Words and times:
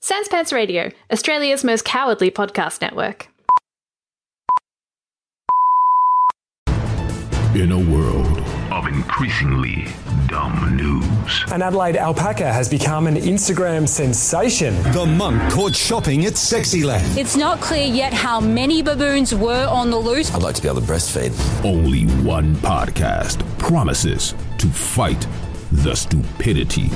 Sans 0.00 0.28
Pants 0.28 0.52
Radio, 0.52 0.90
Australia's 1.12 1.64
most 1.64 1.84
cowardly 1.84 2.30
podcast 2.30 2.80
network. 2.80 3.28
In 7.54 7.72
a 7.72 7.92
world 7.92 8.38
of 8.70 8.86
increasingly 8.86 9.86
dumb 10.28 10.76
news, 10.76 11.42
An 11.52 11.62
Adelaide 11.62 11.96
alpaca 11.96 12.52
has 12.52 12.68
become 12.68 13.08
an 13.08 13.16
Instagram 13.16 13.88
sensation. 13.88 14.74
The 14.92 15.04
monk 15.04 15.52
caught 15.52 15.74
shopping 15.74 16.26
at 16.26 16.34
Sexyland. 16.34 17.16
It's 17.16 17.36
not 17.36 17.60
clear 17.60 17.86
yet 17.92 18.12
how 18.14 18.38
many 18.40 18.82
baboons 18.82 19.34
were 19.34 19.66
on 19.66 19.90
the 19.90 19.98
loose. 19.98 20.32
I'd 20.32 20.42
like 20.42 20.54
to 20.54 20.62
be 20.62 20.68
able 20.68 20.80
to 20.80 20.86
breastfeed. 20.86 21.34
only 21.64 22.04
one 22.24 22.54
podcast 22.56 23.42
promises 23.58 24.34
to 24.58 24.68
fight 24.68 25.26
the 25.72 25.96
stupidity. 25.96 26.88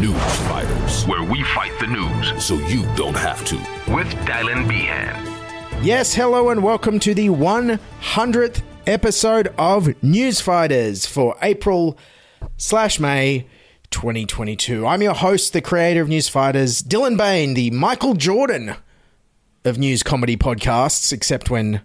News 0.00 0.36
Fighters, 0.40 1.04
where 1.06 1.22
we 1.22 1.42
fight 1.42 1.72
the 1.80 1.86
news 1.86 2.44
so 2.44 2.56
you 2.66 2.82
don't 2.96 3.16
have 3.16 3.42
to. 3.46 3.56
With 3.90 4.06
Dylan 4.26 4.68
Behan. 4.68 5.16
Yes, 5.82 6.12
hello 6.12 6.50
and 6.50 6.62
welcome 6.62 6.98
to 7.00 7.14
the 7.14 7.28
100th 7.28 8.60
episode 8.86 9.48
of 9.56 9.84
Newsfighters 10.04 11.06
for 11.06 11.34
April 11.40 11.96
slash 12.58 13.00
May 13.00 13.46
2022. 13.90 14.86
I'm 14.86 15.00
your 15.00 15.14
host, 15.14 15.54
the 15.54 15.62
creator 15.62 16.02
of 16.02 16.08
Newsfighters, 16.08 16.82
Dylan 16.82 17.16
Behan, 17.16 17.54
the 17.54 17.70
Michael 17.70 18.12
Jordan 18.12 18.76
of 19.64 19.78
news 19.78 20.02
comedy 20.02 20.36
podcasts, 20.36 21.10
except 21.10 21.48
when 21.48 21.80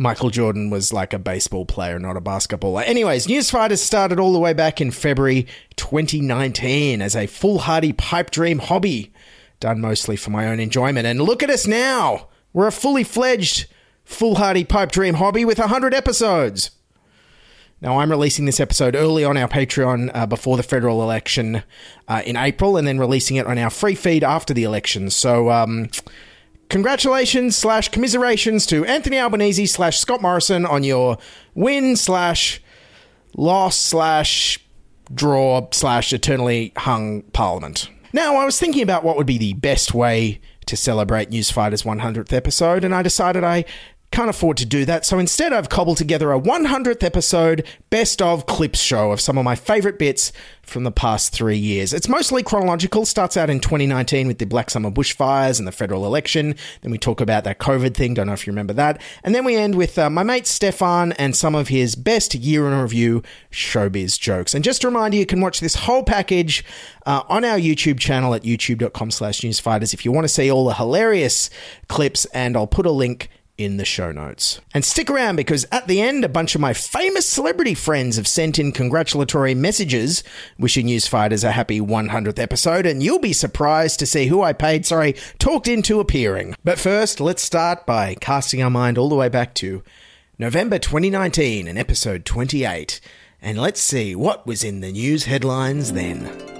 Michael 0.00 0.30
Jordan 0.30 0.70
was 0.70 0.92
like 0.92 1.12
a 1.12 1.18
baseball 1.18 1.66
player, 1.66 1.98
not 1.98 2.16
a 2.16 2.20
basketballer. 2.20 2.84
Anyways, 2.86 3.26
Newsfighters 3.26 3.78
started 3.78 4.20
all 4.20 4.32
the 4.32 4.38
way 4.38 4.52
back 4.52 4.80
in 4.80 4.92
February 4.92 5.48
2019 5.74 7.02
as 7.02 7.16
a 7.16 7.26
foolhardy 7.26 7.92
pipe 7.92 8.30
dream 8.30 8.60
hobby, 8.60 9.12
done 9.58 9.80
mostly 9.80 10.14
for 10.14 10.30
my 10.30 10.46
own 10.46 10.60
enjoyment. 10.60 11.04
And 11.04 11.20
look 11.20 11.42
at 11.42 11.50
us 11.50 11.66
now! 11.66 12.28
We're 12.52 12.68
a 12.68 12.72
fully 12.72 13.02
fledged 13.02 13.66
foolhardy 14.04 14.64
pipe 14.64 14.92
dream 14.92 15.14
hobby 15.14 15.44
with 15.44 15.58
100 15.58 15.92
episodes. 15.92 16.70
Now, 17.80 17.98
I'm 17.98 18.10
releasing 18.10 18.44
this 18.44 18.60
episode 18.60 18.94
early 18.94 19.24
on 19.24 19.36
our 19.36 19.48
Patreon 19.48 20.10
uh, 20.14 20.26
before 20.26 20.56
the 20.56 20.62
federal 20.62 21.02
election 21.02 21.62
uh, 22.06 22.22
in 22.24 22.36
April, 22.36 22.76
and 22.76 22.86
then 22.86 22.98
releasing 22.98 23.36
it 23.36 23.46
on 23.46 23.58
our 23.58 23.70
free 23.70 23.94
feed 23.96 24.22
after 24.22 24.54
the 24.54 24.64
election. 24.64 25.10
So, 25.10 25.50
um, 25.50 25.88
congratulations 26.68 27.56
slash 27.56 27.88
commiserations 27.88 28.66
to 28.66 28.84
Anthony 28.84 29.18
Albanese 29.18 29.66
slash 29.66 29.98
Scott 29.98 30.22
Morrison 30.22 30.66
on 30.66 30.84
your 30.84 31.18
win 31.54 31.96
slash 31.96 32.62
loss 33.36 33.76
slash 33.76 34.58
draw 35.12 35.66
slash 35.72 36.12
eternally 36.12 36.72
hung 36.76 37.22
parliament. 37.32 37.90
Now, 38.12 38.36
I 38.36 38.44
was 38.44 38.58
thinking 38.58 38.82
about 38.82 39.04
what 39.04 39.16
would 39.16 39.26
be 39.26 39.38
the 39.38 39.54
best 39.54 39.94
way 39.94 40.40
to 40.66 40.76
celebrate 40.76 41.30
Newsfighters' 41.30 41.84
100th 41.84 42.32
episode, 42.32 42.84
and 42.84 42.94
I 42.94 43.02
decided 43.02 43.44
I 43.44 43.64
can't 44.10 44.30
afford 44.30 44.56
to 44.56 44.66
do 44.66 44.84
that. 44.86 45.04
So 45.04 45.18
instead, 45.18 45.52
I've 45.52 45.68
cobbled 45.68 45.98
together 45.98 46.32
a 46.32 46.40
100th 46.40 47.02
episode 47.02 47.66
best 47.90 48.22
of 48.22 48.46
clips 48.46 48.80
show 48.80 49.12
of 49.12 49.20
some 49.20 49.36
of 49.36 49.44
my 49.44 49.54
favorite 49.54 49.98
bits 49.98 50.32
from 50.62 50.84
the 50.84 50.92
past 50.92 51.32
three 51.32 51.56
years. 51.56 51.92
It's 51.92 52.08
mostly 52.08 52.42
chronological, 52.42 53.04
starts 53.04 53.36
out 53.36 53.50
in 53.50 53.60
2019 53.60 54.26
with 54.26 54.38
the 54.38 54.44
Black 54.44 54.70
Summer 54.70 54.90
bushfires 54.90 55.58
and 55.58 55.66
the 55.66 55.72
federal 55.72 56.04
election. 56.06 56.54
Then 56.82 56.90
we 56.90 56.98
talk 56.98 57.20
about 57.20 57.44
that 57.44 57.58
COVID 57.58 57.94
thing, 57.94 58.14
don't 58.14 58.26
know 58.26 58.32
if 58.32 58.46
you 58.46 58.52
remember 58.52 58.74
that. 58.74 59.00
And 59.24 59.34
then 59.34 59.44
we 59.44 59.56
end 59.56 59.74
with 59.74 59.98
uh, 59.98 60.10
my 60.10 60.22
mate 60.22 60.46
Stefan 60.46 61.12
and 61.12 61.34
some 61.34 61.54
of 61.54 61.68
his 61.68 61.94
best 61.94 62.34
year 62.34 62.66
in 62.66 62.78
review 62.78 63.22
showbiz 63.50 64.18
jokes. 64.18 64.54
And 64.54 64.64
just 64.64 64.84
a 64.84 64.88
reminder, 64.88 65.16
you 65.16 65.26
can 65.26 65.40
watch 65.40 65.60
this 65.60 65.74
whole 65.74 66.02
package 66.02 66.64
uh, 67.06 67.22
on 67.28 67.44
our 67.44 67.58
YouTube 67.58 67.98
channel 67.98 68.34
at 68.34 68.42
youtube.com 68.42 69.10
slash 69.10 69.40
newsfighters 69.40 69.94
if 69.94 70.04
you 70.04 70.12
want 70.12 70.24
to 70.24 70.28
see 70.28 70.50
all 70.50 70.66
the 70.66 70.74
hilarious 70.74 71.50
clips, 71.88 72.26
and 72.26 72.56
I'll 72.56 72.66
put 72.66 72.86
a 72.86 72.90
link 72.90 73.30
in 73.58 73.76
the 73.76 73.84
show 73.84 74.12
notes. 74.12 74.60
And 74.72 74.84
stick 74.84 75.10
around 75.10 75.36
because 75.36 75.66
at 75.70 75.88
the 75.88 76.00
end, 76.00 76.24
a 76.24 76.28
bunch 76.28 76.54
of 76.54 76.60
my 76.60 76.72
famous 76.72 77.28
celebrity 77.28 77.74
friends 77.74 78.16
have 78.16 78.28
sent 78.28 78.58
in 78.58 78.72
congratulatory 78.72 79.54
messages 79.54 80.22
wishing 80.58 80.86
Newsfighters 80.86 81.44
a 81.44 81.50
happy 81.50 81.80
100th 81.80 82.38
episode, 82.38 82.86
and 82.86 83.02
you'll 83.02 83.18
be 83.18 83.32
surprised 83.32 83.98
to 83.98 84.06
see 84.06 84.26
who 84.26 84.42
I 84.42 84.52
paid, 84.52 84.86
sorry, 84.86 85.14
talked 85.38 85.68
into 85.68 86.00
appearing. 86.00 86.54
But 86.64 86.78
first, 86.78 87.20
let's 87.20 87.42
start 87.42 87.84
by 87.84 88.14
casting 88.14 88.62
our 88.62 88.70
mind 88.70 88.96
all 88.96 89.08
the 89.08 89.16
way 89.16 89.28
back 89.28 89.54
to 89.54 89.82
November 90.38 90.78
2019 90.78 91.66
and 91.66 91.78
episode 91.78 92.24
28. 92.24 93.00
And 93.42 93.58
let's 93.58 93.80
see 93.80 94.14
what 94.14 94.46
was 94.46 94.64
in 94.64 94.80
the 94.80 94.92
news 94.92 95.24
headlines 95.24 95.92
then. 95.92 96.57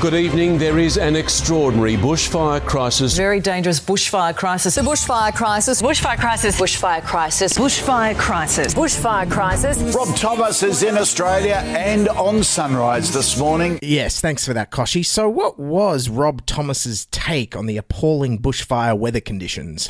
Good 0.00 0.14
evening. 0.14 0.56
There 0.56 0.78
is 0.78 0.96
an 0.96 1.14
extraordinary 1.14 1.94
bushfire 1.94 2.64
crisis. 2.64 3.14
Very 3.14 3.38
dangerous 3.38 3.78
bushfire 3.78 4.34
crisis. 4.34 4.76
The 4.76 4.80
bushfire 4.80 5.34
crisis. 5.34 5.82
Bushfire 5.82 6.16
crisis. 6.16 6.58
Bushfire 6.58 7.04
crisis. 7.04 7.52
Bushfire 7.52 8.16
crisis. 8.16 8.72
Bushfire 8.72 9.30
crisis. 9.30 9.94
Rob 9.94 10.16
Thomas 10.16 10.62
is 10.62 10.82
in 10.82 10.96
Australia 10.96 11.56
and 11.56 12.08
on 12.08 12.42
Sunrise 12.42 13.12
this 13.12 13.38
morning. 13.38 13.78
Yes, 13.82 14.22
thanks 14.22 14.46
for 14.46 14.54
that, 14.54 14.70
Kochie. 14.70 15.04
So, 15.04 15.28
what 15.28 15.58
was 15.58 16.08
Rob 16.08 16.46
Thomas's 16.46 17.04
take 17.10 17.54
on 17.54 17.66
the 17.66 17.76
appalling 17.76 18.38
bushfire 18.38 18.98
weather 18.98 19.20
conditions? 19.20 19.86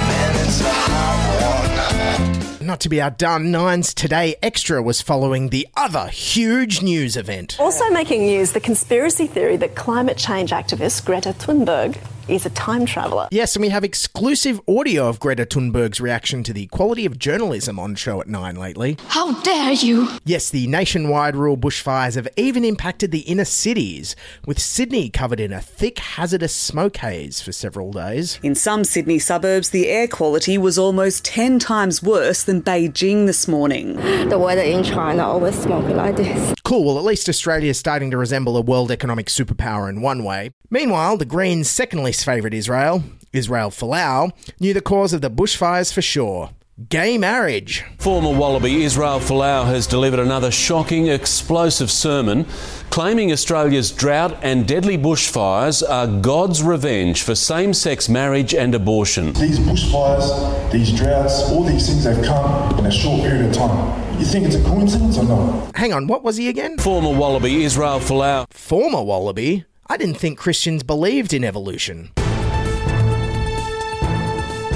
Not 2.60 2.80
to 2.80 2.88
be 2.88 3.00
outdone, 3.00 3.50
Nine's 3.50 3.92
Today 3.92 4.36
Extra 4.42 4.82
was 4.82 5.02
following 5.02 5.48
the 5.48 5.66
other 5.76 6.06
huge 6.08 6.82
news 6.82 7.16
event. 7.16 7.56
Also 7.58 7.90
making 7.90 8.26
news, 8.26 8.52
the 8.52 8.60
conspiracy 8.60 9.26
theory 9.26 9.56
that 9.56 9.74
climate 9.74 10.16
change 10.16 10.50
activist 10.50 11.04
Greta 11.04 11.30
Thunberg 11.30 11.96
is 12.28 12.46
a 12.46 12.50
time 12.50 12.86
traveller. 12.86 13.28
Yes, 13.30 13.56
and 13.56 13.62
we 13.62 13.68
have 13.70 13.84
exclusive 13.84 14.60
audio 14.68 15.08
of 15.08 15.20
Greta 15.20 15.44
Thunberg's 15.44 16.00
reaction 16.00 16.42
to 16.44 16.52
the 16.52 16.66
quality 16.66 17.06
of 17.06 17.18
journalism 17.18 17.78
on 17.78 17.94
Show 17.94 18.20
at 18.20 18.28
9 18.28 18.56
lately. 18.56 18.96
How 19.08 19.40
dare 19.42 19.72
you! 19.72 20.08
Yes, 20.24 20.50
the 20.50 20.66
nationwide 20.66 21.36
rural 21.36 21.56
bushfires 21.56 22.14
have 22.14 22.28
even 22.36 22.64
impacted 22.64 23.10
the 23.10 23.20
inner 23.20 23.44
cities, 23.44 24.16
with 24.46 24.58
Sydney 24.58 25.10
covered 25.10 25.40
in 25.40 25.52
a 25.52 25.60
thick, 25.60 25.98
hazardous 25.98 26.54
smoke 26.54 26.98
haze 26.98 27.40
for 27.40 27.52
several 27.52 27.92
days. 27.92 28.38
In 28.42 28.54
some 28.54 28.84
Sydney 28.84 29.18
suburbs, 29.18 29.70
the 29.70 29.88
air 29.88 30.08
quality 30.08 30.58
was 30.58 30.78
almost 30.78 31.24
10 31.24 31.58
times 31.58 32.02
worse 32.02 32.42
than 32.42 32.62
Beijing 32.62 33.26
this 33.26 33.48
morning. 33.48 33.96
The 34.28 34.38
weather 34.38 34.62
in 34.62 34.84
China 34.84 35.24
always 35.24 35.60
smoky 35.60 35.94
like 35.94 36.16
this. 36.16 36.54
Cool, 36.64 36.84
well, 36.84 36.98
at 36.98 37.04
least 37.04 37.28
Australia 37.28 37.70
is 37.70 37.78
starting 37.78 38.10
to 38.12 38.16
resemble 38.16 38.56
a 38.56 38.60
world 38.60 38.90
economic 38.92 39.26
superpower 39.26 39.88
in 39.88 40.00
one 40.02 40.22
way. 40.22 40.52
Meanwhile, 40.72 41.16
the 41.16 41.24
Greens' 41.24 41.68
second 41.68 42.02
least 42.10 42.24
favourite 42.24 42.52
Israel, 42.52 43.04
Israel 43.32 43.70
Folau, 43.70 44.32
knew 44.58 44.74
the 44.74 44.80
cause 44.80 45.12
of 45.12 45.20
the 45.20 45.30
bushfires 45.30 45.92
for 45.92 46.02
sure. 46.02 46.50
Gay 46.88 47.16
marriage. 47.16 47.84
Former 47.98 48.36
Wallaby 48.36 48.82
Israel 48.82 49.20
Folau 49.20 49.64
has 49.66 49.86
delivered 49.86 50.18
another 50.18 50.50
shocking, 50.50 51.06
explosive 51.06 51.88
sermon 51.88 52.46
claiming 52.90 53.30
Australia's 53.30 53.92
drought 53.92 54.36
and 54.42 54.66
deadly 54.66 54.98
bushfires 54.98 55.88
are 55.88 56.08
God's 56.20 56.64
revenge 56.64 57.22
for 57.22 57.36
same 57.36 57.72
sex 57.72 58.08
marriage 58.08 58.54
and 58.54 58.74
abortion. 58.74 59.32
These 59.34 59.60
bushfires, 59.60 60.72
these 60.72 60.90
droughts, 60.90 61.48
all 61.52 61.62
these 61.62 61.86
things 61.86 62.02
have 62.04 62.24
come 62.24 62.76
in 62.80 62.86
a 62.86 62.90
short 62.90 63.20
period 63.20 63.46
of 63.46 63.52
time. 63.52 64.18
You 64.18 64.26
think 64.26 64.46
it's 64.46 64.56
a 64.56 64.64
coincidence 64.64 65.16
or 65.16 65.24
not? 65.24 65.76
Hang 65.76 65.92
on, 65.92 66.08
what 66.08 66.24
was 66.24 66.38
he 66.38 66.48
again? 66.48 66.76
Former 66.78 67.16
Wallaby 67.16 67.62
Israel 67.62 68.00
Folau. 68.00 68.52
Former 68.52 69.02
Wallaby? 69.02 69.64
I 69.90 69.96
didn't 69.96 70.18
think 70.18 70.38
Christians 70.38 70.84
believed 70.84 71.32
in 71.32 71.42
evolution. 71.42 72.12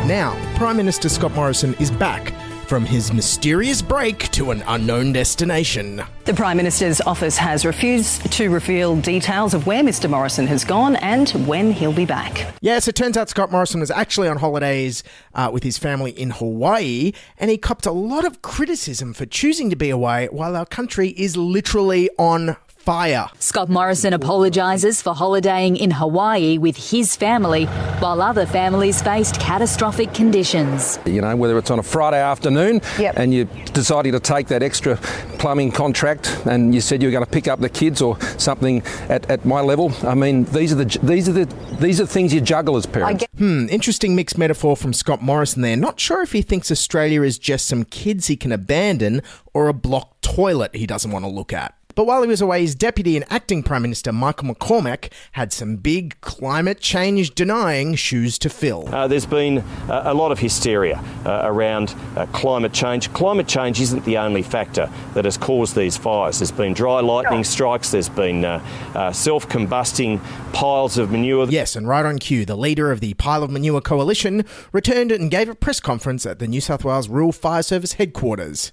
Now, 0.09 0.37
Prime 0.57 0.77
Minister 0.77 1.09
Scott 1.09 1.33
Morrison 1.37 1.75
is 1.75 1.93
back 1.93 2.35
from 2.67 2.85
his 2.85 3.13
mysterious 3.13 3.81
break 3.81 4.29
to 4.33 4.51
an 4.51 4.65
unknown 4.67 5.13
destination. 5.13 6.03
The 6.25 6.35
Prime 6.35 6.57
Minister's 6.57 7.01
office 7.03 7.37
has 7.37 7.65
refused 7.65 8.33
to 8.33 8.51
reveal 8.51 8.97
details 8.97 9.55
of 9.55 9.69
where 9.69 9.85
Mr 9.85 10.11
Morrison 10.11 10.49
has 10.49 10.65
gone 10.65 10.97
and 10.97 11.31
when 11.47 11.71
he'll 11.71 11.93
be 11.93 12.07
back. 12.07 12.53
Yes, 12.61 12.89
it 12.89 12.97
turns 12.97 13.17
out 13.17 13.29
Scott 13.29 13.53
Morrison 13.53 13.79
was 13.79 13.93
actually 13.93 14.27
on 14.27 14.39
holidays 14.39 15.05
uh, 15.35 15.49
with 15.53 15.63
his 15.63 15.79
family 15.79 16.11
in 16.11 16.31
Hawaii, 16.31 17.13
and 17.39 17.53
he 17.53 17.57
copped 17.57 17.87
a 17.87 17.93
lot 17.93 18.25
of 18.25 18.43
criticism 18.43 19.15
for 19.15 19.27
choosing 19.27 19.71
to 19.71 19.77
be 19.77 19.91
away 19.91 20.27
while 20.33 20.57
our 20.57 20.67
country 20.67 21.11
is 21.11 21.37
literally 21.37 22.11
on 22.19 22.57
fire. 22.85 23.29
Scott 23.39 23.71
Morrison 23.71 24.13
apologises 24.13 25.01
for 25.01 25.15
holidaying 25.15 25.77
in 25.77 25.91
Hawaii 25.91 26.59
with 26.59 26.77
his 26.91 27.17
family, 27.17 27.65
while 28.01 28.21
other 28.21 28.45
families 28.45 29.01
faced 29.01 29.41
catastrophic 29.41 30.13
conditions. 30.13 30.99
You 31.07 31.23
know, 31.23 31.35
whether 31.35 31.57
it's 31.57 31.71
on 31.71 31.79
a 31.79 31.83
Friday 31.83 32.21
afternoon 32.21 32.83
Yep. 32.99 33.15
and 33.17 33.33
you're 33.33 33.49
deciding 33.73 34.13
to 34.13 34.21
take 34.21 34.49
that 34.49 34.63
extra 34.63 34.97
plumbing 35.39 35.73
contract 35.73 36.29
and 36.45 36.75
you 36.75 36.81
said 36.83 37.01
you 37.03 37.09
were 37.09 37.13
going 37.13 37.25
to 37.25 37.31
pick 37.31 37.49
up 37.49 37.61
the 37.61 37.69
kids 37.71 38.03
or 38.03 38.21
something 38.39 38.83
at, 39.09 39.29
at 39.31 39.45
my 39.47 39.61
level. 39.61 39.91
I 40.03 40.15
mean, 40.15 40.45
these 40.45 40.73
are 40.73 40.77
the 40.77 40.99
these 41.03 41.29
are 41.29 41.33
the 41.33 41.47
these 41.81 42.01
are 42.01 42.07
things 42.07 42.35
you 42.35 42.41
juggle 42.41 42.77
as 42.77 42.85
parents. 42.87 43.25
Hmm, 43.39 43.67
interesting 43.71 44.15
mixed 44.15 44.37
metaphor 44.37 44.77
from 44.77 44.93
Scott 44.93 45.23
Morrison 45.23 45.63
there. 45.63 45.77
Not 45.77 45.99
sure 45.99 46.23
if 46.23 46.33
he 46.33 46.43
thinks 46.43 46.71
Australia 46.71 47.23
is 47.23 47.39
just 47.39 47.67
some 47.67 47.85
kids 47.85 48.27
he 48.27 48.37
can 48.37 48.53
abandon 48.53 49.23
or 49.55 49.69
a 49.69 49.73
blocked 49.73 50.23
toilet 50.23 50.75
he 50.77 50.87
doesn't 50.87 51.11
want 51.11 51.25
to 51.25 51.31
look 51.31 51.53
at. 51.53 51.75
But 51.95 52.07
while 52.07 52.23
he 52.23 52.29
was 52.29 52.41
away, 52.41 52.63
his 52.63 52.75
deputy 52.75 53.17
and 53.17 53.25
acting 53.31 53.63
Prime 53.63 53.83
Minister 53.83 54.13
Michael 54.13 54.55
McCormack 54.55 55.13
had 55.33 55.53
some 55.53 55.77
big 55.77 56.21
climate 56.21 56.81
change 56.81 57.35
denying 57.35 57.95
shoes 57.95 58.39
to 58.41 58.49
fill. 58.49 58.93
Uh, 58.93 59.07
there's 59.07 59.27
been 59.27 59.59
uh, 59.59 60.03
a 60.07 60.15
lot 60.15 60.33
of 60.33 60.39
hysteria 60.39 61.03
uh, 61.25 61.43
around 61.45 61.95
uh, 62.17 62.27
climate 62.27 62.73
change. 62.73 63.13
Climate 63.13 63.47
change 63.47 63.81
isn't 63.81 64.05
the 64.05 64.19
only 64.19 64.43
factor 64.43 64.91
that 65.15 65.25
has 65.25 65.37
caused 65.37 65.77
these 65.77 65.97
fires. 65.97 66.39
There's 66.39 66.51
been 66.51 66.75
dry 66.75 67.01
lightning 67.01 67.45
strikes, 67.45 67.91
there's 67.91 68.09
been 68.09 68.45
uh, 68.45 68.65
uh, 68.95 69.13
self 69.13 69.49
combusting 69.49 70.21
piles 70.53 70.99
of 70.99 71.11
manure. 71.11 71.47
Yes, 71.49 71.77
and 71.77 71.87
right 71.87 72.05
on 72.05 72.19
cue, 72.19 72.45
the 72.45 72.57
leader 72.57 72.91
of 72.91 73.01
the 73.01 73.15
Pile 73.15 73.43
of 73.43 73.51
Manure 73.51 73.81
Coalition 73.81 74.45
returned 74.73 75.13
and 75.13 75.31
gave 75.31 75.49
a 75.49 75.55
press 75.55 75.81
conference 75.81 76.27
at 76.27 76.39
the 76.39 76.47
New 76.47 76.61
South 76.61 76.85
Wales 76.85 77.09
Rural 77.09 77.33
Fire 77.33 77.63
Service 77.63 77.95
headquarters. 77.95 78.73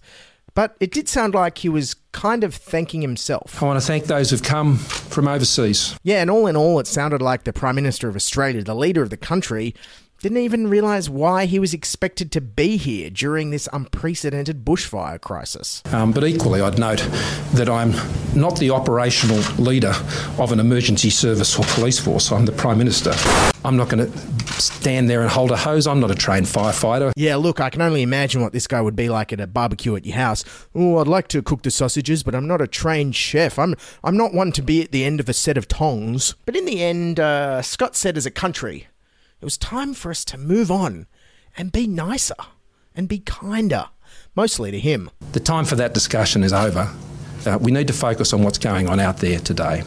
But 0.54 0.76
it 0.80 0.92
did 0.92 1.08
sound 1.08 1.34
like 1.34 1.60
he 1.60 1.70
was 1.70 1.96
kind 2.12 2.44
of 2.44 2.54
thanking 2.54 3.02
himself. 3.02 3.62
I 3.64 3.66
want 3.66 3.80
to 3.80 3.86
thank 3.86 4.06
those 4.06 4.32
who've 4.32 4.44
come 4.44 4.78
from 4.78 5.28
overseas. 5.28 5.98
Yeah, 6.04 6.22
and 6.22 6.30
all 6.30 6.48
in 6.48 6.58
all, 6.58 6.80
it 6.80 6.88
sounded 6.88 7.22
like 7.22 7.46
the 7.46 7.54
Prime 7.54 7.76
Minister 7.76 8.10
of 8.10 8.16
Australia, 8.16 8.64
the 8.64 8.76
leader 8.76 9.02
of 9.02 9.10
the 9.10 9.18
country, 9.18 9.74
didn't 10.22 10.38
even 10.40 10.68
realise 10.68 11.10
why 11.10 11.46
he 11.46 11.60
was 11.60 11.74
expected 11.74 12.32
to 12.32 12.42
be 12.42 12.78
here 12.78 13.10
during 13.10 13.50
this 13.50 13.68
unprecedented 13.74 14.64
bushfire 14.64 15.20
crisis. 15.20 15.82
Um, 15.92 16.12
but 16.12 16.24
equally, 16.24 16.62
I'd 16.62 16.78
note 16.78 17.00
that 17.54 17.70
I'm 17.70 17.94
not 18.40 18.60
the 18.60 18.72
operational 18.72 19.40
leader 19.58 19.94
of 20.38 20.52
an 20.52 20.60
emergency 20.60 21.10
service 21.10 21.58
or 21.58 21.66
police 21.66 22.00
force. 22.00 22.32
I'm 22.32 22.46
the 22.46 22.52
Prime 22.52 22.78
Minister. 22.78 23.14
I'm 23.64 23.78
not 23.78 23.90
going 23.90 24.12
to 24.12 24.18
stand 24.62 25.10
there 25.10 25.22
and 25.22 25.30
hold 25.30 25.52
a 25.52 25.58
hose. 25.58 25.88
I'm 25.88 26.00
not 26.00 26.12
a 26.12 26.16
trained 26.16 26.46
firefighter. 26.46 27.12
Yeah, 27.16 27.36
look, 27.36 27.60
I 27.60 27.70
can 27.70 27.82
only 27.82 28.02
imagine 28.02 28.42
what 28.42 28.54
this 28.54 28.68
guy 28.68 28.82
would 28.82 28.96
be 28.96 29.10
like 29.10 29.34
at 29.34 29.40
a 29.40 29.48
barbecue 29.48 29.96
at 29.96 30.06
your 30.06 30.16
house. 30.16 30.44
Oh, 30.76 30.98
I'd 30.98 31.08
like 31.08 31.28
to 31.30 31.42
cook 31.42 31.64
the 31.64 31.72
sausages, 31.72 32.24
but 32.24 32.36
I'm 32.36 32.48
not 32.48 32.62
a 32.62 32.68
trained 32.68 33.16
chef. 33.16 33.58
I'm 33.58 33.76
I'm 34.04 34.18
not 34.18 34.34
one 34.34 34.52
to 34.54 34.62
be 34.62 34.84
at 34.84 34.92
the 34.92 35.04
end 35.04 35.20
of 35.20 35.30
a 35.30 35.34
set 35.34 35.58
of 35.58 35.68
tongs. 35.68 36.36
But 36.46 36.56
in 36.56 36.66
the 36.66 36.84
end, 36.84 37.20
uh, 37.20 37.62
Scott 37.62 37.96
said 37.96 38.18
as 38.18 38.26
a 38.26 38.32
country, 38.32 38.88
it 39.42 39.46
was 39.46 39.58
time 39.58 39.96
for 39.96 40.12
us 40.12 40.24
to 40.26 40.38
move 40.38 40.70
on 40.70 41.08
and 41.58 41.72
be 41.72 41.88
nicer 41.88 42.36
and 42.96 43.10
be 43.10 43.18
kinder, 43.18 43.90
mostly 44.36 44.70
to 44.70 44.80
him. 44.80 45.10
The 45.32 45.40
time 45.40 45.66
for 45.66 45.76
that 45.78 45.96
discussion 45.96 46.44
is 46.44 46.54
over. 46.54 46.94
Uh, 47.46 47.58
we 47.60 47.72
need 47.72 47.88
to 47.88 47.94
focus 47.94 48.34
on 48.34 48.44
what's 48.44 48.60
going 48.60 48.88
on 48.88 49.00
out 49.00 49.18
there 49.18 49.40
today. 49.40 49.82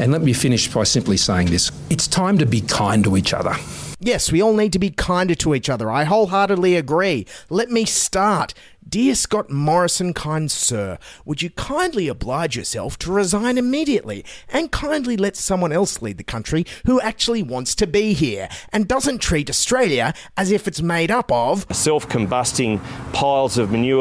And 0.00 0.10
let 0.10 0.22
me 0.22 0.32
finish 0.32 0.72
by 0.72 0.82
simply 0.82 1.16
saying 1.16 1.50
this 1.50 1.70
it's 1.88 2.08
time 2.08 2.36
to 2.38 2.46
be 2.46 2.62
kind 2.62 3.04
to 3.04 3.16
each 3.16 3.32
other. 3.32 3.54
Yes, 4.00 4.32
we 4.32 4.42
all 4.42 4.54
need 4.54 4.72
to 4.72 4.78
be 4.80 4.90
kinder 4.90 5.36
to 5.36 5.54
each 5.54 5.68
other. 5.68 5.90
I 5.90 6.04
wholeheartedly 6.04 6.74
agree. 6.74 7.26
Let 7.48 7.70
me 7.70 7.84
start. 7.84 8.54
Dear 8.90 9.14
Scott 9.14 9.50
Morrison, 9.50 10.12
kind 10.12 10.50
sir, 10.50 10.98
would 11.24 11.42
you 11.42 11.50
kindly 11.50 12.08
oblige 12.08 12.56
yourself 12.56 12.98
to 12.98 13.12
resign 13.12 13.56
immediately 13.56 14.24
and 14.48 14.72
kindly 14.72 15.16
let 15.16 15.36
someone 15.36 15.70
else 15.70 16.02
lead 16.02 16.18
the 16.18 16.24
country 16.24 16.66
who 16.86 17.00
actually 17.00 17.44
wants 17.44 17.76
to 17.76 17.86
be 17.86 18.14
here 18.14 18.48
and 18.72 18.88
doesn't 18.88 19.18
treat 19.18 19.48
Australia 19.48 20.12
as 20.36 20.50
if 20.50 20.66
it's 20.66 20.82
made 20.82 21.12
up 21.12 21.30
of 21.30 21.66
Self 21.70 22.08
combusting 22.08 22.80
piles 23.12 23.58
of 23.58 23.70
manure. 23.70 23.99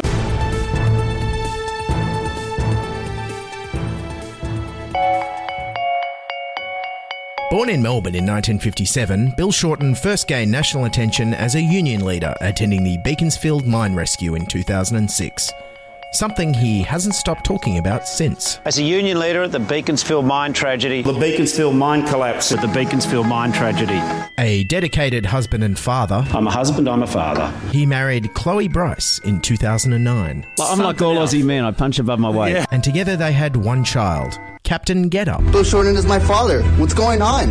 Born 7.59 7.69
in 7.71 7.81
Melbourne 7.81 8.15
in 8.15 8.25
1957, 8.25 9.33
Bill 9.35 9.51
Shorten 9.51 9.93
first 9.93 10.29
gained 10.29 10.49
national 10.49 10.85
attention 10.85 11.33
as 11.33 11.55
a 11.55 11.61
union 11.61 12.05
leader 12.05 12.33
attending 12.39 12.85
the 12.85 12.97
Beaconsfield 13.03 13.67
mine 13.67 13.93
rescue 13.93 14.35
in 14.35 14.45
2006. 14.45 15.51
Something 16.13 16.53
he 16.53 16.81
hasn't 16.81 17.15
stopped 17.15 17.45
talking 17.45 17.77
about 17.77 18.07
since. 18.07 18.61
As 18.63 18.79
a 18.79 18.83
union 18.83 19.19
leader 19.19 19.43
at 19.43 19.51
the 19.51 19.59
Beaconsfield 19.59 20.23
mine 20.23 20.53
tragedy, 20.53 21.01
the 21.01 21.11
Beaconsfield 21.11 21.75
mine 21.75 22.07
collapse, 22.07 22.53
at 22.53 22.61
the 22.61 22.69
Beaconsfield 22.69 23.27
mine 23.27 23.51
tragedy. 23.51 23.99
A 24.37 24.63
dedicated 24.63 25.25
husband 25.25 25.65
and 25.65 25.77
father, 25.77 26.25
I'm 26.29 26.47
a 26.47 26.51
husband, 26.51 26.87
I'm 26.87 27.03
a 27.03 27.07
father. 27.07 27.53
he 27.71 27.85
married 27.85 28.33
Chloe 28.35 28.69
Bryce 28.69 29.19
in 29.25 29.41
2009. 29.41 30.45
I'm 30.61 30.79
like 30.79 31.01
all 31.01 31.17
Aussie 31.17 31.43
men. 31.43 31.65
I 31.65 31.71
punch 31.71 31.99
above 31.99 32.19
my 32.19 32.29
weight. 32.29 32.65
And 32.71 32.81
together 32.81 33.17
they 33.17 33.33
had 33.33 33.57
one 33.57 33.83
child, 33.83 34.39
Captain 34.69 35.09
Getup. 35.09 35.41
Bill 35.51 35.63
Shorten 35.63 35.95
is 35.95 36.05
my 36.05 36.19
father. 36.19 36.61
What's 36.77 36.93
going 36.93 37.23
on? 37.23 37.49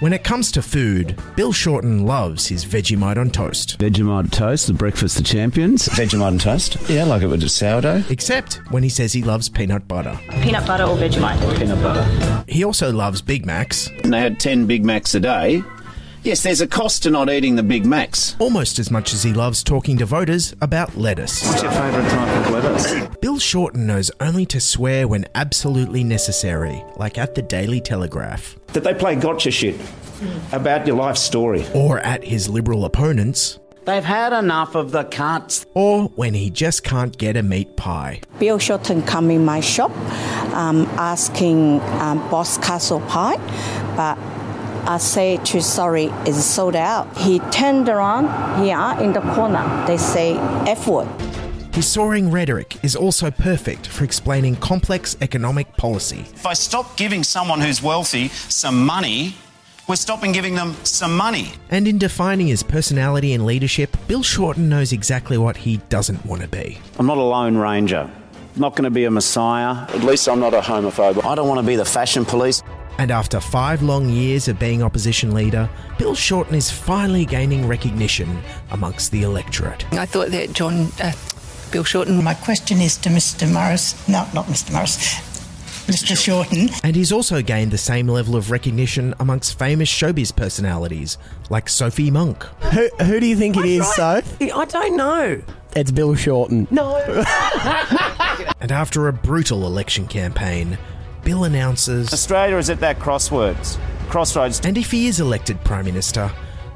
When 0.00 0.14
it 0.14 0.24
comes 0.24 0.50
to 0.52 0.62
food, 0.62 1.14
Bill 1.36 1.52
Shorten 1.52 2.06
loves 2.06 2.46
his 2.46 2.64
Vegemite 2.64 3.18
on 3.18 3.28
toast. 3.28 3.78
Vegemite 3.78 4.30
toast, 4.30 4.68
the 4.68 4.72
breakfast 4.72 5.20
of 5.20 5.26
champions. 5.26 5.86
Vegemite 5.88 6.22
on 6.22 6.38
toast? 6.38 6.78
Yeah, 6.88 7.04
like 7.04 7.20
it 7.20 7.26
with 7.26 7.46
sourdough. 7.50 8.04
Except 8.08 8.62
when 8.70 8.82
he 8.82 8.88
says 8.88 9.12
he 9.12 9.22
loves 9.22 9.50
peanut 9.50 9.86
butter. 9.86 10.18
Peanut 10.40 10.66
butter 10.66 10.84
or 10.84 10.96
Vegemite? 10.96 11.58
Peanut 11.58 11.82
butter. 11.82 12.44
He 12.48 12.64
also 12.64 12.90
loves 12.90 13.20
Big 13.20 13.44
Macs. 13.44 13.90
And 14.02 14.14
they 14.14 14.20
had 14.20 14.40
10 14.40 14.64
Big 14.64 14.86
Macs 14.86 15.14
a 15.14 15.20
day. 15.20 15.62
Yes, 16.24 16.42
there's 16.42 16.62
a 16.62 16.66
cost 16.66 17.02
to 17.02 17.10
not 17.10 17.28
eating 17.28 17.56
the 17.56 17.62
Big 17.62 17.84
Macs. 17.84 18.34
Almost 18.38 18.78
as 18.78 18.90
much 18.90 19.12
as 19.12 19.22
he 19.22 19.34
loves 19.34 19.62
talking 19.62 19.98
to 19.98 20.06
voters 20.06 20.54
about 20.62 20.96
lettuce. 20.96 21.46
What's 21.46 21.62
your 21.62 21.70
favourite 21.70 22.08
type 22.08 22.46
of 22.46 22.50
lettuce? 22.50 23.16
Bill 23.20 23.38
Shorten 23.38 23.86
knows 23.86 24.10
only 24.20 24.46
to 24.46 24.58
swear 24.58 25.06
when 25.06 25.26
absolutely 25.34 26.02
necessary, 26.02 26.82
like 26.96 27.18
at 27.18 27.34
the 27.34 27.42
Daily 27.42 27.78
Telegraph. 27.78 28.56
That 28.68 28.84
they 28.84 28.94
play 28.94 29.16
gotcha 29.16 29.50
shit 29.50 29.78
about 30.52 30.86
your 30.86 30.96
life 30.96 31.18
story. 31.18 31.66
Or 31.74 31.98
at 31.98 32.24
his 32.24 32.48
Liberal 32.48 32.86
opponents. 32.86 33.58
They've 33.84 34.02
had 34.02 34.32
enough 34.32 34.74
of 34.74 34.92
the 34.92 35.04
cunts. 35.04 35.66
Or 35.74 36.04
when 36.14 36.32
he 36.32 36.48
just 36.48 36.84
can't 36.84 37.18
get 37.18 37.36
a 37.36 37.42
meat 37.42 37.76
pie. 37.76 38.22
Bill 38.38 38.58
Shorten 38.58 39.02
come 39.02 39.30
in 39.30 39.44
my 39.44 39.60
shop 39.60 39.90
um, 40.54 40.86
asking 40.96 41.82
um, 42.00 42.18
Boss 42.30 42.56
Castle 42.56 43.00
pie, 43.00 43.36
but 43.94 44.16
I 44.86 44.98
say 44.98 45.38
to 45.38 45.62
sorry, 45.62 46.06
it's 46.26 46.44
sold 46.44 46.76
out. 46.76 47.16
He 47.16 47.38
turned 47.50 47.88
around 47.88 48.26
here 48.62 48.78
in 49.02 49.12
the 49.12 49.20
corner. 49.34 49.84
They 49.86 49.96
say 49.96 50.36
F 50.66 50.86
word. 50.86 51.08
His 51.72 51.86
soaring 51.86 52.30
rhetoric 52.30 52.84
is 52.84 52.94
also 52.94 53.30
perfect 53.30 53.86
for 53.88 54.04
explaining 54.04 54.56
complex 54.56 55.16
economic 55.20 55.76
policy. 55.76 56.20
If 56.20 56.46
I 56.46 56.52
stop 56.52 56.96
giving 56.96 57.24
someone 57.24 57.60
who's 57.60 57.82
wealthy 57.82 58.28
some 58.28 58.86
money, 58.86 59.34
we're 59.88 59.96
stopping 59.96 60.32
giving 60.32 60.54
them 60.54 60.74
some 60.84 61.16
money. 61.16 61.52
And 61.70 61.88
in 61.88 61.98
defining 61.98 62.46
his 62.46 62.62
personality 62.62 63.32
and 63.32 63.44
leadership, 63.44 63.96
Bill 64.06 64.22
Shorten 64.22 64.68
knows 64.68 64.92
exactly 64.92 65.36
what 65.36 65.56
he 65.56 65.78
doesn't 65.88 66.24
want 66.24 66.42
to 66.42 66.48
be. 66.48 66.78
I'm 66.98 67.06
not 67.06 67.18
a 67.18 67.22
lone 67.22 67.56
ranger. 67.56 68.10
I'm 68.54 68.60
not 68.60 68.76
going 68.76 68.84
to 68.84 68.90
be 68.90 69.04
a 69.04 69.10
messiah. 69.10 69.84
At 69.88 70.04
least 70.04 70.28
I'm 70.28 70.38
not 70.38 70.54
a 70.54 70.60
homophobe. 70.60 71.24
I 71.24 71.34
don't 71.34 71.48
want 71.48 71.58
to 71.58 71.66
be 71.66 71.74
the 71.74 71.84
fashion 71.84 72.24
police. 72.24 72.62
And 72.98 73.10
after 73.10 73.40
five 73.40 73.82
long 73.82 74.08
years 74.08 74.48
of 74.48 74.58
being 74.58 74.82
opposition 74.82 75.34
leader, 75.34 75.68
Bill 75.98 76.14
Shorten 76.14 76.54
is 76.54 76.70
finally 76.70 77.24
gaining 77.24 77.66
recognition 77.66 78.40
amongst 78.70 79.10
the 79.10 79.22
electorate. 79.22 79.84
I 79.94 80.06
thought 80.06 80.30
that 80.30 80.52
John, 80.52 80.88
uh, 81.02 81.12
Bill 81.72 81.84
Shorten. 81.84 82.22
My 82.22 82.34
question 82.34 82.80
is 82.80 82.96
to 82.98 83.08
Mr. 83.08 83.52
Morris. 83.52 83.96
No, 84.08 84.26
not 84.32 84.46
Mr. 84.46 84.72
Morris. 84.72 85.14
Mr. 85.86 86.16
Shorten. 86.16 86.70
And 86.82 86.96
he's 86.96 87.12
also 87.12 87.42
gained 87.42 87.70
the 87.70 87.78
same 87.78 88.08
level 88.08 88.36
of 88.36 88.50
recognition 88.50 89.12
amongst 89.20 89.58
famous 89.58 89.88
showbiz 89.90 90.34
personalities 90.34 91.18
like 91.50 91.68
Sophie 91.68 92.10
Monk. 92.10 92.42
Who, 92.72 92.88
who 93.02 93.20
do 93.20 93.26
you 93.26 93.36
think 93.36 93.56
it 93.58 93.66
is, 93.66 93.86
Soph? 93.94 94.40
I 94.40 94.64
don't 94.64 94.96
know. 94.96 95.42
It's 95.76 95.90
Bill 95.90 96.14
Shorten. 96.14 96.68
No. 96.70 96.96
And 98.60 98.72
after 98.72 99.08
a 99.08 99.12
brutal 99.12 99.66
election 99.66 100.06
campaign, 100.06 100.78
Bill 101.24 101.44
announces 101.44 102.12
Australia 102.12 102.58
is 102.58 102.68
at 102.68 102.80
that 102.80 102.98
crossroads. 102.98 103.78
Crossroads. 104.08 104.60
And 104.62 104.76
if 104.76 104.90
he 104.90 105.06
is 105.06 105.20
elected 105.20 105.62
Prime 105.64 105.86
Minister, 105.86 106.30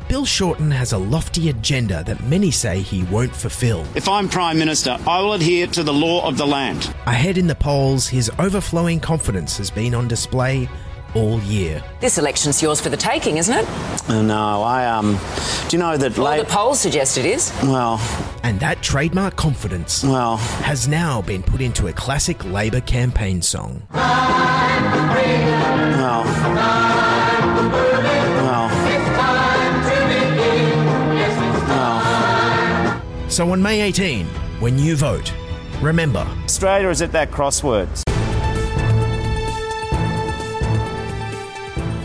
Bill 0.09 0.25
Shorten 0.25 0.71
has 0.71 0.93
a 0.93 0.99
lofty 0.99 1.51
agenda 1.51 2.03
that 2.05 2.25
many 2.25 2.51
say 2.51 2.81
he 2.81 3.03
won't 3.05 3.37
fulfill. 3.37 3.85
If 3.95 4.09
I'm 4.09 4.27
Prime 4.27 4.59
Minister, 4.59 4.97
I 5.07 5.21
will 5.21 5.35
adhere 5.35 5.67
to 5.67 5.83
the 5.83 5.93
law 5.93 6.27
of 6.27 6.39
the 6.39 6.47
land. 6.47 6.95
Ahead 7.05 7.37
in 7.37 7.47
the 7.47 7.55
polls, 7.55 8.09
his 8.09 8.31
overflowing 8.39 9.01
confidence 9.01 9.59
has 9.59 9.71
been 9.71 9.95
on 9.95 10.09
display 10.09 10.67
all 11.15 11.41
year. 11.41 11.83
This 12.01 12.19
election's 12.19 12.61
yours 12.63 12.81
for 12.81 12.89
the 12.91 12.97
taking, 12.97 13.39
isn't 13.39 13.55
it? 13.57 13.67
Uh, 14.09 14.23
no, 14.23 14.63
I, 14.63 14.87
um. 14.87 15.19
Do 15.69 15.77
you 15.77 15.83
know 15.83 15.97
that. 15.97 16.17
Well, 16.17 16.25
La- 16.25 16.37
the 16.39 16.45
polls 16.45 16.81
suggest 16.81 17.19
it 17.19 17.27
is. 17.27 17.53
well, 17.63 17.99
And 18.43 18.59
that 18.61 18.83
trademark 18.83 19.37
confidence 19.37 20.03
well. 20.05 20.37
has 20.37 20.87
now 20.89 21.23
been 21.23 21.43
put 21.43 21.61
into 21.61 21.89
a 21.89 21.93
classic 21.93 22.45
Labor 22.45 22.81
campaign 22.81 23.43
song. 23.43 23.83
Well. 23.93 24.05
Well. 26.05 26.25
Well. 28.45 28.69
So 33.31 33.51
on 33.53 33.63
May 33.63 33.81
18, 33.83 34.27
when 34.61 34.79
you 34.79 34.97
vote, 34.97 35.33
remember 35.81 36.27
Australia 36.45 36.89
is 36.89 37.03
at 37.03 37.13
that 37.13 37.31
crossroads. 37.31 38.03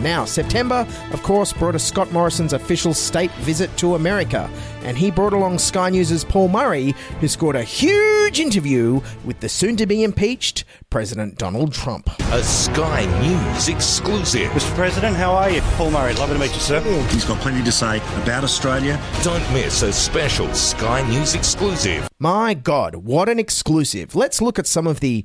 Now, 0.04 0.26
September, 0.26 0.86
of 1.14 1.24
course, 1.24 1.54
brought 1.54 1.76
us 1.76 1.84
Scott 1.86 2.12
Morrison's 2.12 2.52
official 2.52 2.94
state 2.94 3.32
visit 3.36 3.76
to 3.78 3.96
America, 3.96 4.50
and 4.84 4.98
he 4.98 5.10
brought 5.10 5.32
along 5.32 5.60
Sky 5.60 5.90
News' 5.92 6.26
Paul 6.26 6.50
Murray, 6.50 6.94
who 7.22 7.30
scored 7.30 7.56
a 7.56 7.64
huge 7.64 8.42
interview 8.42 9.00
with 9.24 9.40
the 9.40 9.48
soon 9.48 9.78
to 9.78 9.86
be 9.86 10.04
impeached 10.04 10.66
President 10.90 11.38
Donald 11.38 11.72
Trump. 11.72 12.10
A 12.34 12.44
Sky 12.44 13.06
News 13.22 13.70
exclusive. 13.70 14.52
Mr. 14.52 14.76
President, 14.76 15.16
how 15.16 15.32
are 15.32 15.50
you? 15.50 15.62
Paul 15.78 15.92
Murray, 15.92 16.14
lovely 16.16 16.36
to 16.36 16.42
meet 16.42 16.54
you, 16.54 16.60
sir. 16.60 16.84
Oh, 16.86 17.02
he's 17.04 17.24
got 17.24 17.40
plenty 17.40 17.64
to 17.64 17.72
say 17.72 18.02
about 18.22 18.44
Australia. 18.44 19.02
Don't 19.24 19.54
miss 19.54 19.84
a 19.84 19.94
special 19.94 20.54
Sky 20.54 21.10
News 21.10 21.34
exclusive. 21.34 22.10
My 22.20 22.54
God, 22.54 22.96
what 22.96 23.30
an 23.30 23.40
exclusive. 23.40 24.16
Let's 24.16 24.42
look 24.42 24.60
at 24.60 24.68
some 24.68 24.86
of 24.86 25.00
the 25.00 25.24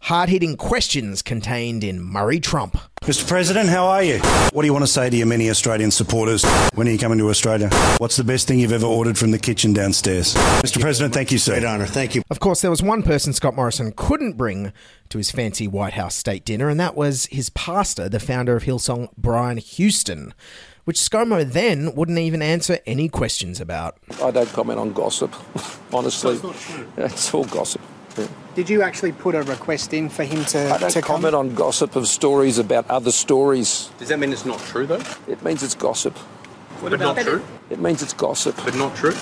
hard 0.00 0.28
hitting 0.28 0.56
questions 0.56 1.22
contained 1.22 1.84
in 1.84 2.00
Murray 2.00 2.40
Trump. 2.40 2.76
Mr. 3.02 3.26
President, 3.26 3.68
how 3.68 3.86
are 3.86 4.02
you? 4.02 4.18
What 4.52 4.62
do 4.62 4.66
you 4.66 4.72
want 4.72 4.82
to 4.82 4.90
say 4.90 5.08
to 5.08 5.16
your 5.16 5.26
many 5.26 5.48
Australian 5.50 5.90
supporters 5.90 6.44
when 6.74 6.86
are 6.86 6.90
you 6.90 6.98
coming 6.98 7.18
to 7.18 7.28
Australia? 7.30 7.70
What's 7.98 8.16
the 8.16 8.24
best 8.24 8.46
thing 8.46 8.58
you've 8.58 8.72
ever 8.72 8.86
ordered 8.86 9.16
from 9.16 9.30
the 9.30 9.38
kitchen 9.38 9.72
downstairs? 9.72 10.34
Mr. 10.62 10.80
President, 10.80 11.14
thank 11.14 11.32
you, 11.32 11.38
sir. 11.38 11.52
Great 11.54 11.64
honour. 11.64 11.86
Thank 11.86 12.14
you. 12.14 12.22
Of 12.30 12.40
course, 12.40 12.60
there 12.60 12.70
was 12.70 12.82
one 12.82 13.02
person 13.02 13.32
Scott 13.32 13.56
Morrison 13.56 13.92
couldn't 13.96 14.36
bring 14.36 14.72
to 15.08 15.18
his 15.18 15.30
fancy 15.30 15.66
White 15.66 15.94
House 15.94 16.14
state 16.14 16.44
dinner, 16.44 16.68
and 16.68 16.78
that 16.78 16.94
was 16.94 17.26
his 17.26 17.50
pastor, 17.50 18.08
the 18.08 18.20
founder 18.20 18.56
of 18.56 18.64
Hillsong, 18.64 19.08
Brian 19.16 19.56
Houston, 19.56 20.34
which 20.84 20.98
ScoMo 20.98 21.50
then 21.50 21.94
wouldn't 21.94 22.18
even 22.18 22.42
answer 22.42 22.78
any 22.86 23.08
questions 23.08 23.60
about. 23.60 23.98
I 24.22 24.30
don't 24.30 24.48
comment 24.50 24.78
on 24.78 24.92
gossip, 24.92 25.34
honestly. 25.92 26.38
It's 26.96 27.32
all 27.32 27.44
gossip. 27.44 27.80
Yeah. 28.50 28.56
Did 28.56 28.70
you 28.70 28.82
actually 28.82 29.12
put 29.12 29.34
a 29.34 29.42
request 29.42 29.92
in 29.94 30.08
for 30.08 30.24
him 30.24 30.44
to, 30.46 30.72
I 30.72 30.78
don't 30.78 30.90
to 30.90 31.02
comment 31.02 31.34
on 31.34 31.54
gossip 31.54 31.96
of 31.96 32.08
stories 32.08 32.58
about 32.58 32.88
other 32.90 33.12
stories. 33.12 33.90
Does 33.98 34.08
that 34.08 34.18
mean 34.18 34.32
it's 34.32 34.44
not 34.44 34.60
true, 34.60 34.86
though? 34.86 35.02
It 35.28 35.42
means 35.42 35.62
it's 35.62 35.74
gossip. 35.74 36.16
but 36.80 36.98
not 36.98 37.16
true? 37.18 37.42
It 37.70 37.78
means 37.78 38.02
it's 38.02 38.12
gossip. 38.12 38.56
But 38.64 38.74
not 38.76 38.94
true? 38.96 39.14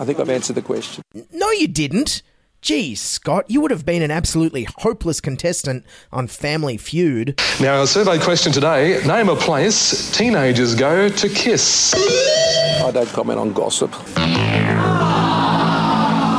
I 0.00 0.04
think 0.04 0.20
I've 0.20 0.30
answered 0.30 0.54
the 0.54 0.62
question. 0.62 1.02
No, 1.32 1.50
you 1.50 1.66
didn't. 1.66 2.22
Geez, 2.60 3.00
Scott, 3.00 3.44
you 3.48 3.60
would 3.60 3.70
have 3.70 3.86
been 3.86 4.02
an 4.02 4.10
absolutely 4.10 4.66
hopeless 4.78 5.20
contestant 5.20 5.84
on 6.10 6.26
Family 6.26 6.76
Feud. 6.76 7.40
Now, 7.60 7.82
a 7.82 7.86
survey 7.86 8.18
question 8.18 8.52
today 8.52 9.00
name 9.06 9.28
a 9.28 9.36
place 9.36 10.10
teenagers 10.16 10.74
go 10.74 11.08
to 11.08 11.28
kiss. 11.28 11.94
I 11.94 12.90
don't 12.92 13.08
comment 13.10 13.38
on 13.38 13.52
gossip. 13.52 13.92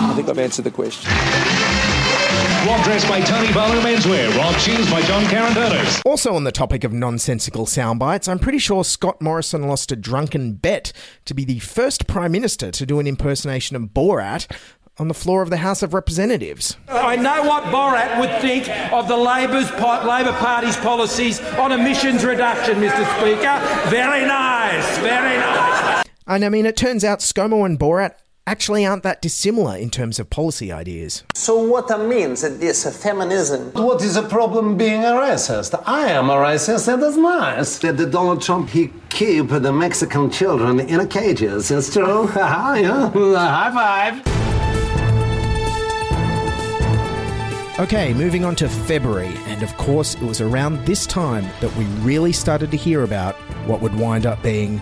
I 0.01 0.13
think 0.15 0.27
I've 0.27 0.39
answered 0.39 0.65
the 0.65 0.71
question. 0.71 1.09
One 2.67 2.83
dress 2.83 3.07
by 3.07 3.21
Tony 3.21 3.53
Barlow 3.53 3.79
Menswear. 3.79 4.35
Rob 4.37 4.53
Shoes 4.55 4.91
by 4.91 5.01
John 5.03 5.23
Carandonis. 5.23 6.01
Also, 6.05 6.33
on 6.33 6.43
the 6.43 6.51
topic 6.51 6.83
of 6.83 6.91
nonsensical 6.91 7.65
sound 7.65 7.99
bites, 7.99 8.27
I'm 8.27 8.37
pretty 8.37 8.57
sure 8.57 8.83
Scott 8.83 9.21
Morrison 9.21 9.65
lost 9.65 9.93
a 9.93 9.95
drunken 9.95 10.55
bet 10.55 10.91
to 11.23 11.33
be 11.33 11.45
the 11.45 11.59
first 11.59 12.05
Prime 12.05 12.33
Minister 12.33 12.69
to 12.69 12.85
do 12.85 12.99
an 12.99 13.07
impersonation 13.07 13.77
of 13.77 13.83
Borat 13.93 14.45
on 14.97 15.07
the 15.07 15.13
floor 15.13 15.41
of 15.41 15.49
the 15.49 15.57
House 15.57 15.81
of 15.81 15.93
Representatives. 15.93 16.75
I 16.89 17.15
know 17.15 17.43
what 17.43 17.63
Borat 17.63 18.19
would 18.19 18.41
think 18.41 18.67
of 18.91 19.07
the 19.07 19.15
Labor's 19.15 19.71
Labor 19.71 20.33
Party's 20.33 20.75
policies 20.77 21.39
on 21.53 21.71
emissions 21.71 22.25
reduction, 22.25 22.75
Mr. 22.75 23.05
Speaker. 23.19 23.89
Very 23.89 24.27
nice, 24.27 24.97
very 24.97 25.37
nice. 25.37 26.05
And 26.27 26.43
I 26.43 26.49
mean, 26.49 26.65
it 26.65 26.75
turns 26.75 27.05
out 27.05 27.19
ScoMo 27.19 27.65
and 27.65 27.79
Borat 27.79 28.15
actually 28.49 28.83
aren't 28.83 29.03
that 29.03 29.21
dissimilar 29.21 29.77
in 29.77 29.91
terms 29.91 30.17
of 30.17 30.27
policy 30.31 30.71
ideas. 30.71 31.23
So 31.35 31.55
what 31.55 31.91
I 31.91 31.97
means 31.97 32.43
is 32.43 32.57
this 32.57 32.79
feminism. 33.03 33.71
What 33.73 34.01
is 34.01 34.15
the 34.15 34.23
problem 34.23 34.75
being 34.75 35.03
a 35.03 35.13
racist? 35.25 35.79
I 35.85 36.09
am 36.09 36.31
a 36.31 36.33
racist 36.33 36.91
and 36.91 37.03
it's 37.03 37.15
nice. 37.15 37.77
That 37.77 37.97
the 37.97 38.07
Donald 38.07 38.41
Trump, 38.41 38.69
he 38.69 38.91
keep 39.09 39.49
the 39.49 39.71
Mexican 39.71 40.31
children 40.31 40.79
in 40.79 41.07
cages. 41.07 41.69
It's 41.69 41.93
true. 41.93 42.27
yeah. 42.35 43.11
High 43.11 43.71
five. 43.79 44.39
Okay, 47.79 48.13
moving 48.13 48.43
on 48.43 48.55
to 48.57 48.67
February, 48.67 49.33
and 49.45 49.63
of 49.63 49.77
course, 49.77 50.15
it 50.15 50.23
was 50.23 50.41
around 50.41 50.85
this 50.85 51.05
time 51.05 51.45
that 51.61 51.73
we 51.77 51.85
really 52.03 52.33
started 52.33 52.71
to 52.71 52.77
hear 52.77 53.03
about 53.03 53.35
what 53.67 53.79
would 53.79 53.95
wind 53.95 54.25
up 54.25 54.41
being 54.43 54.81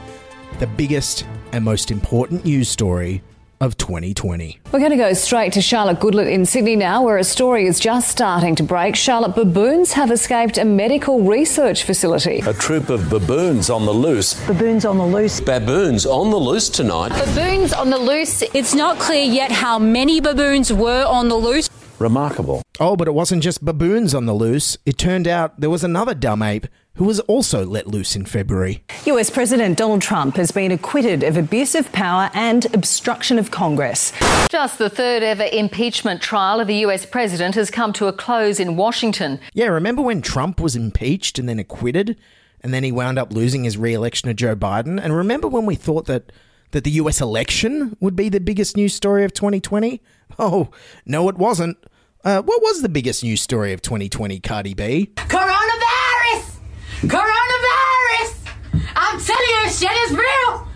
the 0.58 0.66
biggest 0.66 1.28
and 1.52 1.64
most 1.64 1.92
important 1.92 2.44
news 2.44 2.70
story 2.70 3.22
of 3.60 3.78
2020. 3.78 4.60
We're 4.72 4.80
going 4.80 4.92
to 4.92 4.98
go 4.98 5.14
straight 5.14 5.54
to 5.54 5.62
Charlotte 5.62 6.00
Goodlett 6.00 6.32
in 6.32 6.46
Sydney 6.46 6.76
now, 6.76 7.04
where 7.04 7.18
a 7.18 7.24
story 7.24 7.66
is 7.66 7.80
just 7.80 8.10
starting 8.10 8.56
to 8.56 8.64
break. 8.64 8.96
Charlotte, 8.96 9.36
baboons 9.36 9.94
have 9.94 10.12
escaped 10.12 10.58
a 10.58 10.66
medical 10.66 11.22
research 11.22 11.84
facility. 11.84 12.40
A 12.46 12.54
troop 12.54 12.90
of 12.90 13.10
baboons 13.10 13.70
on 13.70 13.86
the 13.86 13.94
loose. 13.94 14.36
Baboons 14.46 14.86
on 14.86 14.98
the 14.98 15.06
loose. 15.06 15.40
Baboons 15.42 16.06
on 16.06 16.30
the 16.30 16.38
loose 16.38 16.70
tonight. 16.70 17.10
Baboons 17.10 17.74
on 17.74 17.90
the 17.90 17.98
loose. 17.98 18.44
It's 18.54 18.76
not 18.76 19.00
clear 19.00 19.24
yet 19.24 19.52
how 19.52 19.80
many 19.80 20.22
baboons 20.22 20.72
were 20.72 21.06
on 21.06 21.28
the 21.28 21.36
loose. 21.38 21.67
Remarkable. 22.00 22.62
Oh, 22.80 22.96
but 22.96 23.08
it 23.08 23.13
wasn't 23.13 23.44
just 23.44 23.66
baboons 23.66 24.13
on 24.13 24.25
the 24.25 24.34
loose. 24.34 24.77
It 24.86 24.98
turned 24.98 25.27
out 25.27 25.60
there 25.60 25.70
was 25.70 25.84
another 25.84 26.13
dumb 26.13 26.44
ape 26.44 26.68
who 26.96 27.06
was 27.06 27.20
also 27.22 27.66
let 27.66 27.88
loose 27.88 28.16
in 28.16 28.25
February. 28.25 28.84
US 29.06 29.30
President 29.30 29.77
Donald 29.77 30.01
Trump 30.01 30.36
has 30.36 30.51
been 30.51 30.72
acquitted 30.72 31.24
of 31.24 31.38
abuse 31.38 31.75
of 31.75 31.92
power 31.92 32.30
and 32.34 32.66
obstruction 32.74 33.38
of 33.39 33.51
Congress. 33.51 34.13
Just 34.50 34.77
the 34.77 34.89
third 34.89 35.24
ever 35.24 35.48
impeachment 35.51 36.22
trial 36.22 36.60
of 36.60 36.70
a 36.70 36.74
US 36.86 37.06
president 37.06 37.56
has 37.56 37.70
come 37.72 37.94
to 37.94 38.08
a 38.08 38.13
close 38.13 38.60
in 38.60 38.75
Washington. 38.75 39.39
Yeah, 39.54 39.68
remember 39.68 40.01
when 40.01 40.22
Trump 40.22 40.60
was 40.60 40.75
impeached 40.75 41.38
and 41.38 41.48
then 41.48 41.60
acquitted? 41.60 42.18
And 42.62 42.74
then 42.74 42.84
he 42.84 42.92
wound 42.92 43.20
up 43.20 43.32
losing 43.32 43.63
his 43.63 43.77
re 43.77 43.94
election 43.94 44.27
to 44.27 44.34
Joe 44.34 44.56
Biden? 44.56 45.00
And 45.01 45.16
remember 45.16 45.48
when 45.48 45.66
we 45.66 45.75
thought 45.75 46.06
that, 46.08 46.32
that 46.72 46.84
the 46.84 46.92
US 46.92 47.22
election 47.22 47.96
would 48.00 48.16
be 48.16 48.30
the 48.30 48.40
biggest 48.40 48.76
news 48.76 48.94
story 48.94 49.24
of 49.24 49.34
2020? 49.34 50.02
Oh, 50.40 50.70
no, 51.06 51.30
it 51.30 51.38
wasn't. 51.38 51.78
Uh, 52.24 52.42
what 52.42 52.62
was 52.62 52.82
the 52.82 52.90
biggest 52.90 53.24
news 53.24 53.42
story 53.42 53.74
of 53.74 53.82
2020, 53.82 54.40
Cardi 54.42 54.74
B? 54.74 55.12
Coronavirus! 55.16 56.58
Coronavirus! 57.02 58.52
I'm 58.96 59.20
telling 59.20 59.64
you, 59.64 59.70
shit 59.70 59.92
is 59.92 60.12
real. 60.12 60.67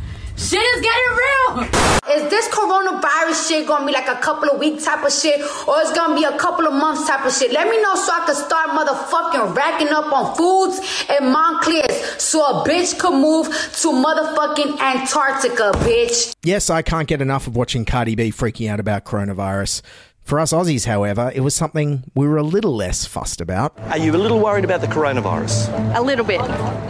Shit 0.41 0.60
is 0.60 0.81
getting 0.81 1.12
real. 1.21 1.69
Is 2.17 2.29
this 2.31 2.48
coronavirus 2.48 3.48
shit 3.48 3.67
gonna 3.67 3.86
be 3.86 3.91
like 3.91 4.07
a 4.07 4.15
couple 4.15 4.50
of 4.50 4.60
week 4.60 4.83
type 4.83 5.05
of 5.05 5.13
shit, 5.13 5.39
or 5.67 5.79
it's 5.81 5.93
gonna 5.93 6.15
be 6.15 6.24
a 6.24 6.36
couple 6.36 6.65
of 6.65 6.74
months 6.74 7.07
type 7.07 7.24
of 7.24 7.31
shit? 7.31 7.51
Let 7.53 7.69
me 7.69 7.79
know 7.79 7.93
so 7.93 8.12
I 8.12 8.25
can 8.25 8.33
start 8.33 8.69
motherfucking 8.71 9.55
racking 9.55 9.89
up 9.89 10.12
on 10.12 10.36
foods 10.36 10.81
and 11.12 11.31
Montclairs 11.31 12.19
so 12.19 12.43
a 12.43 12.67
bitch 12.67 12.98
could 12.98 13.13
move 13.13 13.45
to 13.50 13.88
motherfucking 13.89 14.79
Antarctica, 14.79 15.74
bitch. 15.86 16.33
Yes, 16.41 16.71
I 16.71 16.81
can't 16.81 17.07
get 17.07 17.21
enough 17.21 17.45
of 17.45 17.55
watching 17.55 17.86
Cardi 17.86 18.15
B 18.15 18.31
freaking 18.31 18.67
out 18.67 18.79
about 18.79 19.05
coronavirus. 19.05 19.83
For 20.23 20.39
us 20.39 20.53
Aussies, 20.53 20.85
however, 20.85 21.29
it 21.35 21.41
was 21.41 21.53
something 21.53 22.03
we 22.15 22.25
were 22.25 22.37
a 22.37 22.43
little 22.43 22.73
less 22.73 23.05
fussed 23.05 23.41
about. 23.41 23.77
Are 23.89 23.97
you 23.97 24.13
a 24.13 24.17
little 24.17 24.39
worried 24.39 24.63
about 24.63 24.79
the 24.79 24.87
coronavirus? 24.87 25.97
A 25.97 26.01
little 26.01 26.23
bit. 26.23 26.39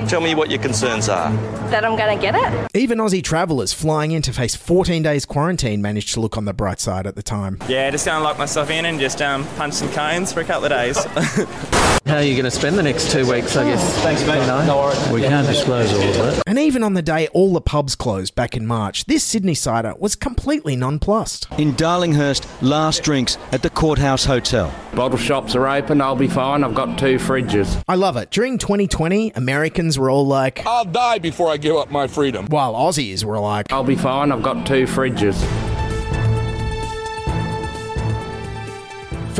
Tell 0.07 0.21
me 0.21 0.35
what 0.35 0.51
your 0.51 0.61
concerns 0.61 1.09
are. 1.09 1.31
That 1.71 1.83
I'm 1.83 1.97
going 1.97 2.15
to 2.15 2.21
get 2.21 2.35
it? 2.35 2.67
Even 2.75 3.00
Aussie 3.00 3.23
travellers 3.23 3.73
flying 3.73 4.11
in 4.11 4.21
to 4.23 4.33
face 4.33 4.55
14 4.55 5.01
days 5.01 5.25
quarantine 5.25 5.81
managed 5.81 6.13
to 6.13 6.19
look 6.19 6.38
on 6.38 6.45
the 6.45 6.53
bright 6.53 6.79
side 6.79 7.07
at 7.07 7.15
the 7.15 7.23
time. 7.23 7.57
Yeah, 7.67 7.89
just 7.89 8.05
going 8.05 8.19
to 8.19 8.23
lock 8.23 8.38
myself 8.38 8.69
in 8.69 8.85
and 8.85 9.00
just 9.00 9.21
um, 9.23 9.47
punch 9.55 9.73
some 9.73 9.89
cones 9.91 10.31
for 10.31 10.41
a 10.41 10.45
couple 10.45 10.65
of 10.65 10.69
days. 10.69 11.03
How 12.05 12.17
are 12.17 12.23
you 12.23 12.33
going 12.33 12.45
to 12.45 12.51
spend 12.51 12.77
the 12.77 12.83
next 12.83 13.11
two 13.11 13.31
weeks, 13.31 13.55
I 13.55 13.63
guess? 13.63 13.97
Thanks, 14.00 14.25
mate. 14.25 14.41
You 14.41 14.47
know? 14.47 14.65
No 14.65 14.77
worries. 14.77 15.09
We 15.11 15.21
can't 15.21 15.47
disclose 15.47 15.93
all 15.93 16.01
of 16.01 16.15
that. 16.15 16.43
And 16.45 16.59
even 16.59 16.83
on 16.83 16.93
the 16.93 17.01
day 17.01 17.27
all 17.29 17.53
the 17.53 17.61
pubs 17.61 17.95
closed 17.95 18.35
back 18.35 18.57
in 18.57 18.67
March, 18.67 19.05
this 19.05 19.23
Sydneysider 19.33 19.97
was 20.00 20.15
completely 20.15 20.75
nonplussed. 20.75 21.47
In 21.57 21.73
Darlinghurst, 21.73 22.45
last 22.61 23.03
drinks 23.25 23.53
at 23.53 23.61
the 23.61 23.69
Courthouse 23.69 24.25
Hotel. 24.25 24.73
Bottle 24.93 25.17
shops 25.17 25.55
are 25.55 25.67
open, 25.67 26.01
I'll 26.01 26.15
be 26.15 26.27
fine. 26.27 26.63
I've 26.63 26.75
got 26.75 26.97
two 26.97 27.17
fridges. 27.17 27.81
I 27.87 27.95
love 27.95 28.17
it. 28.17 28.29
During 28.31 28.57
2020, 28.57 29.31
Americans 29.35 29.97
were 29.97 30.09
all 30.09 30.25
like, 30.25 30.65
I'll 30.65 30.85
die 30.85 31.19
before 31.19 31.49
I 31.49 31.57
give 31.57 31.75
up 31.75 31.91
my 31.91 32.07
freedom. 32.07 32.47
While 32.47 32.73
Aussies 32.73 33.23
were 33.23 33.39
like, 33.39 33.71
I'll 33.71 33.83
be 33.83 33.95
fine. 33.95 34.31
I've 34.31 34.43
got 34.43 34.65
two 34.65 34.85
fridges. 34.85 35.70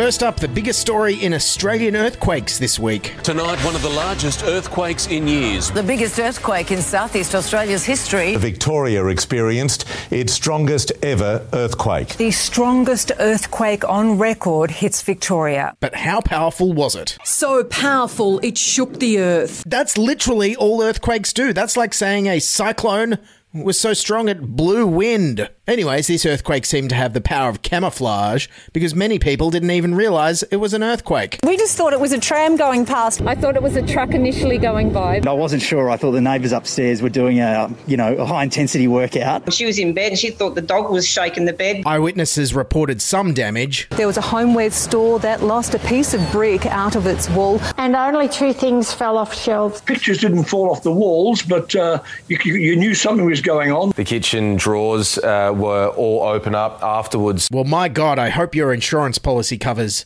First 0.02 0.24
up, 0.24 0.40
the 0.40 0.48
biggest 0.48 0.80
story 0.80 1.14
in 1.14 1.32
Australian 1.32 1.96
earthquakes 1.96 2.58
this 2.58 2.80
week. 2.80 3.14
Tonight, 3.22 3.60
one 3.64 3.76
of 3.76 3.84
the 3.84 3.90
largest 3.90 4.44
earthquakes 4.44 5.06
in 5.06 5.28
years. 5.28 5.70
The 5.70 5.84
biggest 5.84 6.20
earthquake 6.20 6.72
in 6.72 6.82
southeast 6.82 7.36
Australia's 7.36 7.86
history. 7.86 8.36
Victoria 8.36 9.06
experienced 9.06 9.86
its 10.10 10.34
strongest 10.34 10.92
ever 11.04 11.48
earthquake. 11.54 12.18
The 12.18 12.32
strongest 12.32 13.12
earthquake 13.20 13.88
on 13.88 14.18
record 14.18 14.72
hits 14.72 15.04
Victoria. 15.04 15.76
But 15.80 15.94
how 15.94 16.20
powerful 16.22 16.74
was 16.74 16.96
it? 16.96 17.20
So 17.24 17.64
powerful, 17.64 18.40
it 18.40 18.58
shook 18.58 18.98
the 18.98 19.20
earth. 19.20 19.64
That's 19.68 20.00
literally 20.00 20.56
all 20.56 20.82
earthquakes 20.82 21.32
do. 21.32 21.54
That's 21.54 21.78
like 21.78 21.94
saying 21.94 22.26
a 22.26 22.40
cyclone 22.40 23.20
was 23.54 23.80
so 23.80 23.94
strong 23.94 24.30
it 24.30 24.42
blew 24.42 24.88
wind. 24.88 25.50
Anyways, 25.68 26.08
this 26.08 26.26
earthquake 26.26 26.66
seemed 26.66 26.90
to 26.90 26.96
have 26.96 27.14
the 27.14 27.22
power 27.22 27.48
of 27.48 27.62
camouflage 27.62 28.48
because 28.74 28.96
many 28.96 29.20
people 29.20 29.52
didn't 29.52 29.70
even 29.70 29.94
realise 29.94 30.42
it 30.44 30.56
was 30.56 30.74
an 30.74 30.82
earthquake. 30.82 31.38
We 31.44 31.56
just 31.56 31.78
thought 31.78 31.94
it 31.94 32.00
was 32.00 32.12
a 32.12 32.20
tram 32.20 32.56
going 32.56 32.84
past. 32.84 33.22
I 33.22 33.36
thought 33.36 33.56
it 33.56 33.62
was 33.62 33.76
a 33.76 33.86
truck 33.86 34.16
initially 34.16 34.58
going 34.58 34.92
by. 34.92 35.22
I 35.26 35.34
wasn't 35.34 35.62
sure. 35.62 35.92
I 35.92 35.98
thought 35.98 36.14
the 36.14 36.22
neighbours 36.22 36.52
upstairs 36.52 37.04
were 37.04 37.10
doing 37.10 37.42
a, 37.42 37.72
you 37.86 37.96
know, 37.96 38.16
a 38.16 38.26
high 38.26 38.42
intensity 38.42 38.88
workout. 38.88 39.54
She 39.54 39.66
was 39.66 39.78
in 39.78 39.94
bed 39.94 40.14
and 40.14 40.20
she 40.20 40.32
thought 40.32 40.56
the 40.56 40.62
dog 40.64 40.92
was 40.92 41.08
shaking 41.08 41.46
the 41.46 41.54
bed. 41.54 41.84
Eyewitnesses 41.86 42.56
reported 42.56 43.00
some 43.00 43.32
damage. 43.32 43.88
There 43.92 44.08
was 44.08 44.18
a 44.18 44.22
homeware 44.22 44.72
store 44.72 45.20
that 45.20 45.44
lost 45.44 45.76
a 45.76 45.80
piece 45.80 46.16
of 46.16 46.32
brick 46.32 46.66
out 46.66 46.96
of 46.96 47.06
its 47.06 47.30
wall. 47.30 47.62
And 47.78 47.96
only 47.96 48.28
two 48.28 48.52
things 48.52 48.92
fell 48.92 49.16
off 49.16 49.36
shelves. 49.36 49.82
Pictures 49.82 50.18
didn't 50.18 50.46
fall 50.46 50.72
off 50.72 50.82
the 50.82 50.92
walls, 50.92 51.44
but 51.44 51.76
uh, 51.76 52.02
you, 52.28 52.38
you 52.56 52.76
knew 52.76 52.96
something 52.96 53.28
was 53.28 53.42
going 53.42 53.72
on. 53.72 53.92
The 53.92 54.04
kitchen 54.04 54.56
drawers 54.56 55.20
uh, 55.52 55.54
were 55.54 55.88
all 55.90 56.24
open 56.24 56.56
up 56.56 56.82
afterwards. 56.82 57.50
Well, 57.52 57.64
my 57.64 57.90
God, 57.90 58.20
I 58.20 58.30
hope 58.30 58.56
your 58.56 58.74
insurance 58.74 59.18
policy 59.18 59.58
covers 59.58 60.06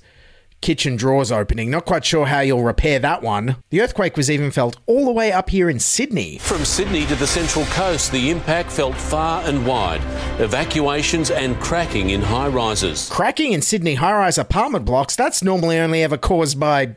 kitchen 0.62 0.96
drawers 0.96 1.32
opening. 1.32 1.70
Not 1.70 1.86
quite 1.86 2.04
sure 2.04 2.26
how 2.26 2.40
you'll 2.40 2.64
repair 2.64 2.98
that 3.00 3.22
one. 3.22 3.58
The 3.70 3.82
earthquake 3.82 4.18
was 4.18 4.32
even 4.32 4.50
felt 4.50 4.78
all 4.88 5.06
the 5.06 5.12
way 5.12 5.32
up 5.32 5.52
here 5.52 5.70
in 5.70 5.80
Sydney. 5.80 6.40
From 6.40 6.66
Sydney 6.66 7.06
to 7.06 7.16
the 7.16 7.28
Central 7.28 7.66
Coast, 7.66 8.12
the 8.12 8.32
impact 8.32 8.72
felt 8.72 8.96
far 8.96 9.44
and 9.44 9.66
wide. 9.66 10.02
Evacuations 10.40 11.30
and 11.30 11.60
cracking 11.60 12.10
in 12.10 12.22
high 12.22 12.48
rises. 12.48 13.10
Cracking 13.10 13.54
in 13.54 13.62
Sydney 13.62 13.96
high 13.96 14.18
rise 14.18 14.38
apartment 14.40 14.86
blocks, 14.86 15.16
that's 15.16 15.44
normally 15.44 15.78
only 15.78 16.02
ever 16.02 16.18
caused 16.18 16.60
by 16.60 16.96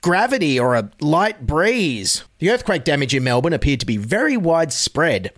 gravity 0.00 0.58
or 0.58 0.74
a 0.74 0.90
light 1.00 1.46
breeze. 1.46 2.24
The 2.38 2.50
earthquake 2.50 2.84
damage 2.84 3.14
in 3.14 3.24
Melbourne 3.24 3.52
appeared 3.52 3.80
to 3.80 3.86
be 3.86 3.96
very 3.96 4.36
widespread 4.36 5.32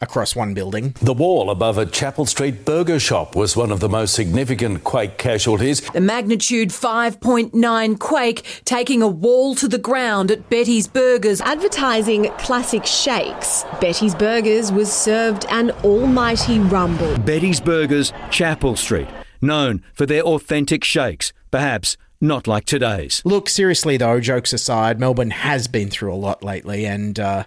across 0.00 0.36
one 0.36 0.54
building. 0.54 0.94
The 1.00 1.12
wall 1.12 1.50
above 1.50 1.78
a 1.78 1.86
Chapel 1.86 2.26
Street 2.26 2.64
burger 2.64 2.98
shop 2.98 3.34
was 3.34 3.56
one 3.56 3.70
of 3.70 3.80
the 3.80 3.88
most 3.88 4.14
significant 4.14 4.84
quake 4.84 5.18
casualties. 5.18 5.80
The 5.90 6.00
magnitude 6.00 6.70
5.9 6.70 7.98
quake 7.98 8.62
taking 8.64 9.02
a 9.02 9.08
wall 9.08 9.54
to 9.56 9.68
the 9.68 9.78
ground 9.78 10.30
at 10.30 10.50
Betty's 10.50 10.86
Burgers. 10.86 11.40
Advertising 11.40 12.30
classic 12.38 12.84
shakes, 12.84 13.64
Betty's 13.80 14.14
Burgers 14.14 14.70
was 14.70 14.92
served 14.92 15.46
an 15.50 15.70
almighty 15.82 16.58
rumble. 16.58 17.16
Betty's 17.18 17.60
Burgers, 17.60 18.12
Chapel 18.30 18.76
Street, 18.76 19.08
known 19.40 19.82
for 19.92 20.06
their 20.06 20.22
authentic 20.22 20.84
shakes, 20.84 21.32
perhaps 21.50 21.96
not 22.20 22.46
like 22.46 22.64
today's. 22.64 23.22
Look, 23.24 23.48
seriously 23.48 23.96
though, 23.96 24.20
jokes 24.20 24.52
aside, 24.52 24.98
Melbourne 24.98 25.30
has 25.30 25.68
been 25.68 25.90
through 25.90 26.12
a 26.12 26.16
lot 26.16 26.42
lately 26.42 26.86
and 26.86 27.18
uh, 27.18 27.44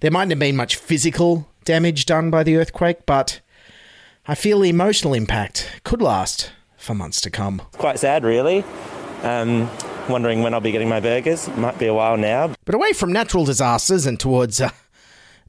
there 0.00 0.10
mightn't 0.10 0.32
have 0.32 0.38
been 0.38 0.56
much 0.56 0.76
physical 0.76 1.49
damage 1.64 2.06
done 2.06 2.30
by 2.30 2.42
the 2.42 2.56
earthquake, 2.56 3.06
but 3.06 3.40
I 4.26 4.34
feel 4.34 4.60
the 4.60 4.70
emotional 4.70 5.14
impact 5.14 5.80
could 5.84 6.02
last 6.02 6.52
for 6.76 6.94
months 6.94 7.20
to 7.22 7.30
come. 7.30 7.62
Quite 7.72 7.98
sad, 7.98 8.24
really. 8.24 8.64
Um, 9.22 9.68
wondering 10.08 10.42
when 10.42 10.54
I'll 10.54 10.60
be 10.60 10.72
getting 10.72 10.88
my 10.88 11.00
burgers. 11.00 11.48
Might 11.56 11.78
be 11.78 11.86
a 11.86 11.94
while 11.94 12.16
now. 12.16 12.54
But 12.64 12.74
away 12.74 12.92
from 12.92 13.12
natural 13.12 13.44
disasters 13.44 14.06
and 14.06 14.18
towards 14.18 14.60
uh, 14.60 14.70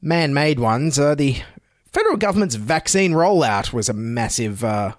man 0.01 0.33
made 0.33 0.59
ones, 0.59 0.99
uh, 0.99 1.15
the 1.15 1.37
federal 1.91 2.17
government's 2.17 2.55
vaccine 2.55 3.11
rollout 3.11 3.71
was 3.71 3.89
a 3.89 3.93
massive. 3.93 4.63
Uh, 4.63 4.93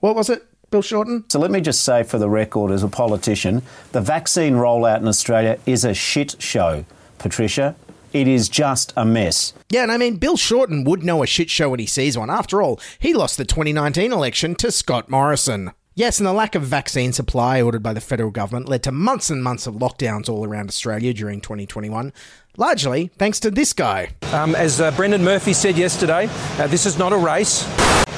what 0.00 0.14
was 0.14 0.30
it? 0.30 0.46
Bill 0.70 0.82
Shorten? 0.82 1.24
So 1.28 1.40
let 1.40 1.50
me 1.50 1.60
just 1.60 1.82
say 1.82 2.04
for 2.04 2.18
the 2.18 2.30
record, 2.30 2.70
as 2.70 2.84
a 2.84 2.88
politician, 2.88 3.62
the 3.90 4.00
vaccine 4.00 4.54
rollout 4.54 4.98
in 4.98 5.08
Australia 5.08 5.58
is 5.66 5.84
a 5.84 5.94
shit 5.94 6.36
show, 6.40 6.84
Patricia. 7.18 7.74
It 8.12 8.26
is 8.26 8.48
just 8.48 8.92
a 8.96 9.04
mess. 9.04 9.52
Yeah, 9.68 9.84
and 9.84 9.92
I 9.92 9.96
mean, 9.96 10.16
Bill 10.16 10.36
Shorten 10.36 10.84
would 10.84 11.04
know 11.04 11.22
a 11.22 11.26
shit 11.26 11.48
show 11.48 11.70
when 11.70 11.80
he 11.80 11.86
sees 11.86 12.18
one. 12.18 12.30
After 12.30 12.60
all, 12.60 12.80
he 12.98 13.14
lost 13.14 13.36
the 13.36 13.44
2019 13.44 14.12
election 14.12 14.54
to 14.56 14.72
Scott 14.72 15.08
Morrison. 15.08 15.72
Yes, 15.94 16.18
and 16.18 16.26
the 16.26 16.32
lack 16.32 16.54
of 16.54 16.62
vaccine 16.62 17.12
supply 17.12 17.60
ordered 17.60 17.82
by 17.82 17.92
the 17.92 18.00
federal 18.00 18.30
government 18.30 18.68
led 18.68 18.82
to 18.84 18.92
months 18.92 19.28
and 19.28 19.42
months 19.42 19.66
of 19.66 19.74
lockdowns 19.74 20.28
all 20.28 20.44
around 20.44 20.68
Australia 20.68 21.12
during 21.12 21.40
2021, 21.40 22.12
largely 22.56 23.10
thanks 23.18 23.38
to 23.40 23.50
this 23.50 23.72
guy. 23.72 24.10
Um, 24.32 24.54
as 24.54 24.80
uh, 24.80 24.92
Brendan 24.92 25.22
Murphy 25.22 25.52
said 25.52 25.76
yesterday, 25.76 26.28
uh, 26.58 26.66
this 26.68 26.86
is 26.86 26.98
not 26.98 27.12
a 27.12 27.16
race. 27.16 27.64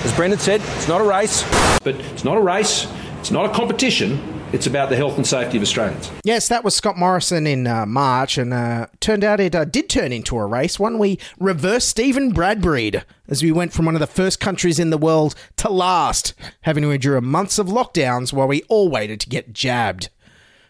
As 0.05 0.15
Brendan 0.15 0.39
said, 0.39 0.61
it's 0.77 0.89
not 0.89 1.01
a 1.01 1.05
race, 1.05 1.45
but 1.83 1.95
it's 1.97 2.25
not 2.25 2.37
a 2.37 2.41
race, 2.41 2.87
it's 3.19 3.31
not 3.31 3.47
a 3.47 3.53
competition. 3.53 4.42
It's 4.53 4.67
about 4.67 4.91
the 4.91 4.97
health 4.97 5.17
and 5.17 5.27
safety 5.27 5.57
of 5.57 5.63
Australians. 5.63 6.11
Yes, 6.25 6.49
that 6.49 6.63
was 6.63 6.75
Scott 6.75 6.99
Morrison 6.99 7.47
in 7.47 7.67
uh, 7.67 7.87
March, 7.87 8.37
and 8.37 8.53
uh, 8.53 8.87
turned 9.01 9.25
out 9.25 9.41
it 9.41 9.55
uh, 9.55 9.65
did 9.65 9.89
turn 9.89 10.13
into 10.13 10.37
a 10.37 10.45
race. 10.45 10.79
One 10.79 10.99
we 10.99 11.19
reversed 11.39 11.89
Stephen 11.89 12.33
Bradbury 12.33 12.93
as 13.29 13.43
we 13.43 13.51
went 13.51 13.73
from 13.73 13.87
one 13.87 13.95
of 13.95 14.01
the 14.01 14.07
first 14.07 14.41
countries 14.41 14.79
in 14.79 14.91
the 14.91 14.99
world 14.99 15.35
to 15.57 15.71
last, 15.71 16.35
having 16.63 16.83
to 16.83 16.91
endure 16.91 17.19
months 17.23 17.59
of 17.59 17.69
lockdowns 17.69 18.31
while 18.33 18.47
we 18.47 18.63
all 18.65 18.91
waited 18.91 19.21
to 19.21 19.29
get 19.31 19.55
jabbed. 19.55 20.11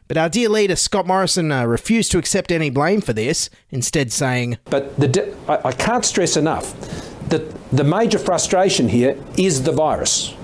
But 0.07 0.16
our 0.16 0.29
dear 0.29 0.49
leader, 0.49 0.77
Scott 0.77 1.07
Morrison, 1.07 1.51
uh, 1.51 1.64
refused 1.64 2.12
to 2.12 2.18
accept 2.18 2.53
any 2.53 2.71
blame 2.71 3.01
for 3.01 3.12
this, 3.12 3.51
instead 3.71 4.12
saying, 4.12 4.59
But 4.66 4.97
the 5.01 5.09
de- 5.09 5.35
I-, 5.49 5.68
I 5.68 5.73
can't 5.73 6.05
stress 6.05 6.37
enough 6.37 6.79
that 7.31 7.71
the 7.71 7.83
major 7.83 8.18
frustration 8.18 8.88
here 8.88 9.18
is 9.37 9.64
the 9.64 9.73
virus. 9.73 10.35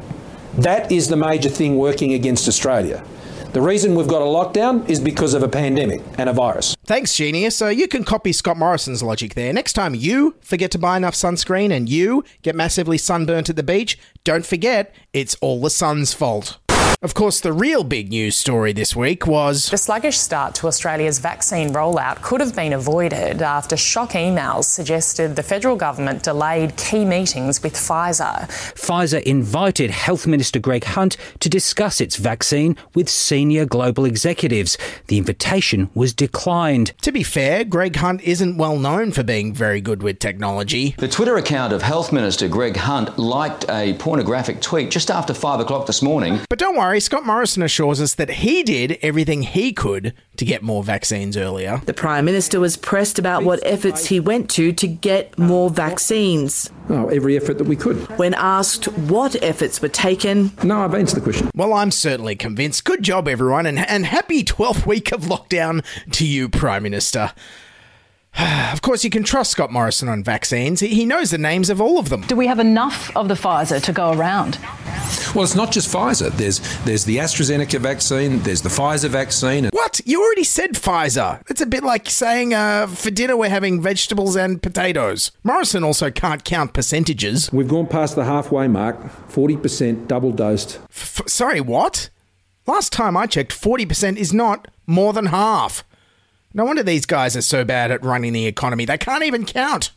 That 0.55 0.90
is 0.90 1.07
the 1.07 1.16
major 1.16 1.48
thing 1.51 1.77
working 1.77 2.14
against 2.14 2.48
Australia. 2.48 3.05
The 3.52 3.62
reason 3.62 3.94
we've 3.94 4.06
got 4.06 4.20
a 4.20 4.26
lockdown 4.26 4.87
is 4.90 5.00
because 5.00 5.32
of 5.32 5.42
a 5.42 5.48
pandemic 5.48 6.02
and 6.18 6.28
a 6.28 6.34
virus. 6.34 6.76
Thanks, 6.84 7.14
genius. 7.16 7.62
Uh, 7.62 7.68
you 7.68 7.88
can 7.88 8.04
copy 8.04 8.30
Scott 8.32 8.58
Morrison's 8.58 9.02
logic 9.02 9.34
there. 9.34 9.54
Next 9.54 9.72
time 9.72 9.94
you 9.94 10.37
forget 10.42 10.70
to 10.72 10.78
buy 10.78 10.98
enough 10.98 11.14
sunscreen 11.14 11.72
and 11.72 11.88
you 11.88 12.24
get 12.42 12.54
massively 12.54 12.98
sunburnt 12.98 13.48
at 13.48 13.56
the 13.56 13.62
beach, 13.62 13.98
don't 14.22 14.44
forget 14.44 14.94
it's 15.14 15.34
all 15.37 15.62
the 15.62 15.70
sun's 15.70 16.12
fault. 16.12 16.58
Of 17.00 17.14
course, 17.14 17.38
the 17.38 17.52
real 17.52 17.84
big 17.84 18.08
news 18.11 18.34
story 18.34 18.72
this 18.72 18.96
week 18.96 19.24
was 19.24 19.70
The 19.70 19.78
sluggish 19.78 20.18
start 20.18 20.56
to 20.56 20.66
Australia's 20.66 21.20
vaccine 21.20 21.72
rollout 21.72 22.22
could 22.22 22.40
have 22.40 22.56
been 22.56 22.72
avoided 22.72 23.40
after 23.40 23.76
shock 23.76 24.14
emails 24.14 24.64
suggested 24.64 25.37
the 25.37 25.44
federal 25.44 25.76
government 25.76 26.24
delayed 26.24 26.76
key 26.76 27.04
meetings 27.04 27.62
with 27.62 27.74
Pfizer. 27.74 28.48
Pfizer 28.74 29.22
invited 29.22 29.92
Health 29.92 30.26
Minister 30.26 30.58
Greg 30.58 30.82
Hunt 30.82 31.16
to 31.38 31.48
discuss 31.48 32.00
its 32.00 32.16
vaccine 32.16 32.76
with 32.96 33.08
senior 33.08 33.64
global 33.64 34.04
executives. 34.04 34.76
The 35.06 35.18
invitation 35.18 35.90
was 35.94 36.12
declined. 36.12 36.94
To 37.02 37.12
be 37.12 37.22
fair, 37.22 37.62
Greg 37.62 37.94
Hunt 37.94 38.22
isn't 38.22 38.58
well 38.58 38.76
known 38.76 39.12
for 39.12 39.22
being 39.22 39.54
very 39.54 39.80
good 39.80 40.02
with 40.02 40.18
technology. 40.18 40.96
The 40.98 41.06
Twitter 41.06 41.37
account 41.37 41.72
of 41.72 41.80
Health 41.80 42.12
Minister 42.12 42.48
Greg 42.48 42.76
Hunt 42.76 43.16
liked 43.20 43.66
a 43.70 43.94
pornographic 44.00 44.61
tweet 44.61 44.90
just 44.90 45.12
after 45.12 45.32
5 45.32 45.61
o'clock 45.61 45.87
this 45.87 46.02
morning. 46.02 46.40
But 46.50 46.58
don't 46.58 46.74
worry, 46.74 46.88
Scott 46.96 47.27
Morrison 47.27 47.62
assures 47.62 48.01
us 48.01 48.14
that 48.14 48.31
he 48.31 48.62
did 48.62 48.98
everything 49.03 49.42
he 49.42 49.72
could 49.72 50.14
to 50.37 50.44
get 50.44 50.62
more 50.62 50.83
vaccines 50.83 51.37
earlier. 51.37 51.83
The 51.85 51.92
Prime 51.92 52.24
Minister 52.24 52.61
was 52.61 52.77
pressed 52.77 53.18
about 53.18 53.44
what 53.44 53.61
efforts 53.62 54.07
he 54.07 54.20
went 54.20 54.48
to 54.51 54.72
to 54.72 54.87
get 54.87 55.38
more 55.38 55.68
vaccines. 55.68 56.70
Oh, 56.88 57.09
every 57.09 57.37
effort 57.37 57.59
that 57.59 57.64
we 57.64 57.77
could. 57.77 57.96
When 58.18 58.33
asked 58.35 58.87
what 58.87 59.40
efforts 59.42 59.83
were 59.83 59.88
taken, 59.88 60.53
No, 60.64 60.81
I've 60.81 60.94
answered 60.94 61.16
the 61.16 61.22
question. 61.22 61.51
Well, 61.55 61.74
I'm 61.74 61.90
certainly 61.90 62.37
convinced. 62.37 62.85
Good 62.85 63.03
job, 63.03 63.29
everyone, 63.29 63.66
and, 63.66 63.79
and 63.79 64.07
happy 64.07 64.42
12th 64.42 64.87
week 64.87 65.12
of 65.12 65.22
lockdown 65.22 65.85
to 66.12 66.27
you, 66.27 66.48
Prime 66.48 66.83
Minister. 66.85 67.33
of 68.72 68.83
course, 68.83 69.03
you 69.05 69.11
can 69.11 69.24
trust 69.24 69.51
Scott 69.51 69.72
Morrison 69.72 70.09
on 70.09 70.22
vaccines. 70.22 70.81
He 70.81 70.88
he 70.88 71.05
knows 71.05 71.31
the 71.31 71.38
names 71.38 71.70
of 71.70 71.81
all 71.81 71.98
of 71.98 72.09
them. 72.09 72.22
Do 72.22 72.37
we 72.37 72.46
have 72.46 72.59
enough 72.59 73.14
of 73.16 73.29
the 73.29 73.35
Pfizer 73.35 73.83
to 73.83 73.92
go 73.92 74.12
around? 74.12 74.59
Well, 75.35 75.44
it's 75.44 75.55
not 75.55 75.72
just 75.72 75.92
Pfizer. 75.92 76.31
There's 76.37 76.61
there's 76.85 77.05
the 77.05 77.16
AstraZeneca 77.16 77.81
vaccine. 77.81 78.40
There's 78.40 78.62
the 78.62 78.68
Pfizer 78.68 79.09
vaccine. 79.09 79.66
What? 79.72 80.01
You 80.05 80.22
already 80.22 80.44
said 80.44 80.74
Pfizer. 80.74 81.42
It's 81.51 81.61
a 81.61 81.66
bit 81.66 81.83
like 81.83 82.09
saying 82.09 82.55
uh, 82.55 82.87
for 82.87 83.11
dinner 83.11 83.37
we're 83.37 83.48
having 83.51 83.83
vegetables 83.83 84.37
and 84.37 84.62
potatoes. 84.62 85.33
Morrison 85.42 85.83
also 85.83 86.11
can't 86.11 86.44
count 86.44 86.72
percentages. 86.72 87.51
We've 87.53 87.68
gone 87.68 87.87
past 87.87 88.14
the 88.14 88.24
halfway 88.24 88.68
mark. 88.68 89.11
Forty 89.29 89.57
percent 89.57 90.07
double 90.07 90.33
dosed. 90.33 90.79
F- 90.90 91.22
sorry, 91.27 91.61
what? 91.61 92.11
Last 92.66 92.92
time 92.92 93.16
I 93.16 93.24
checked, 93.27 93.59
40% 93.59 94.18
is 94.18 94.35
not 94.35 94.68
more 94.87 95.14
than 95.14 95.27
half. 95.27 95.85
No 96.59 96.64
wonder 96.64 96.83
these 96.83 97.07
guys 97.07 97.37
are 97.37 97.40
so 97.40 97.64
bad 97.64 97.92
at 97.92 98.05
running 98.05 98.33
the 98.33 98.44
economy. 98.47 98.85
They 98.85 98.99
can't 98.99 99.23
even 99.23 99.47
count. 99.47 99.92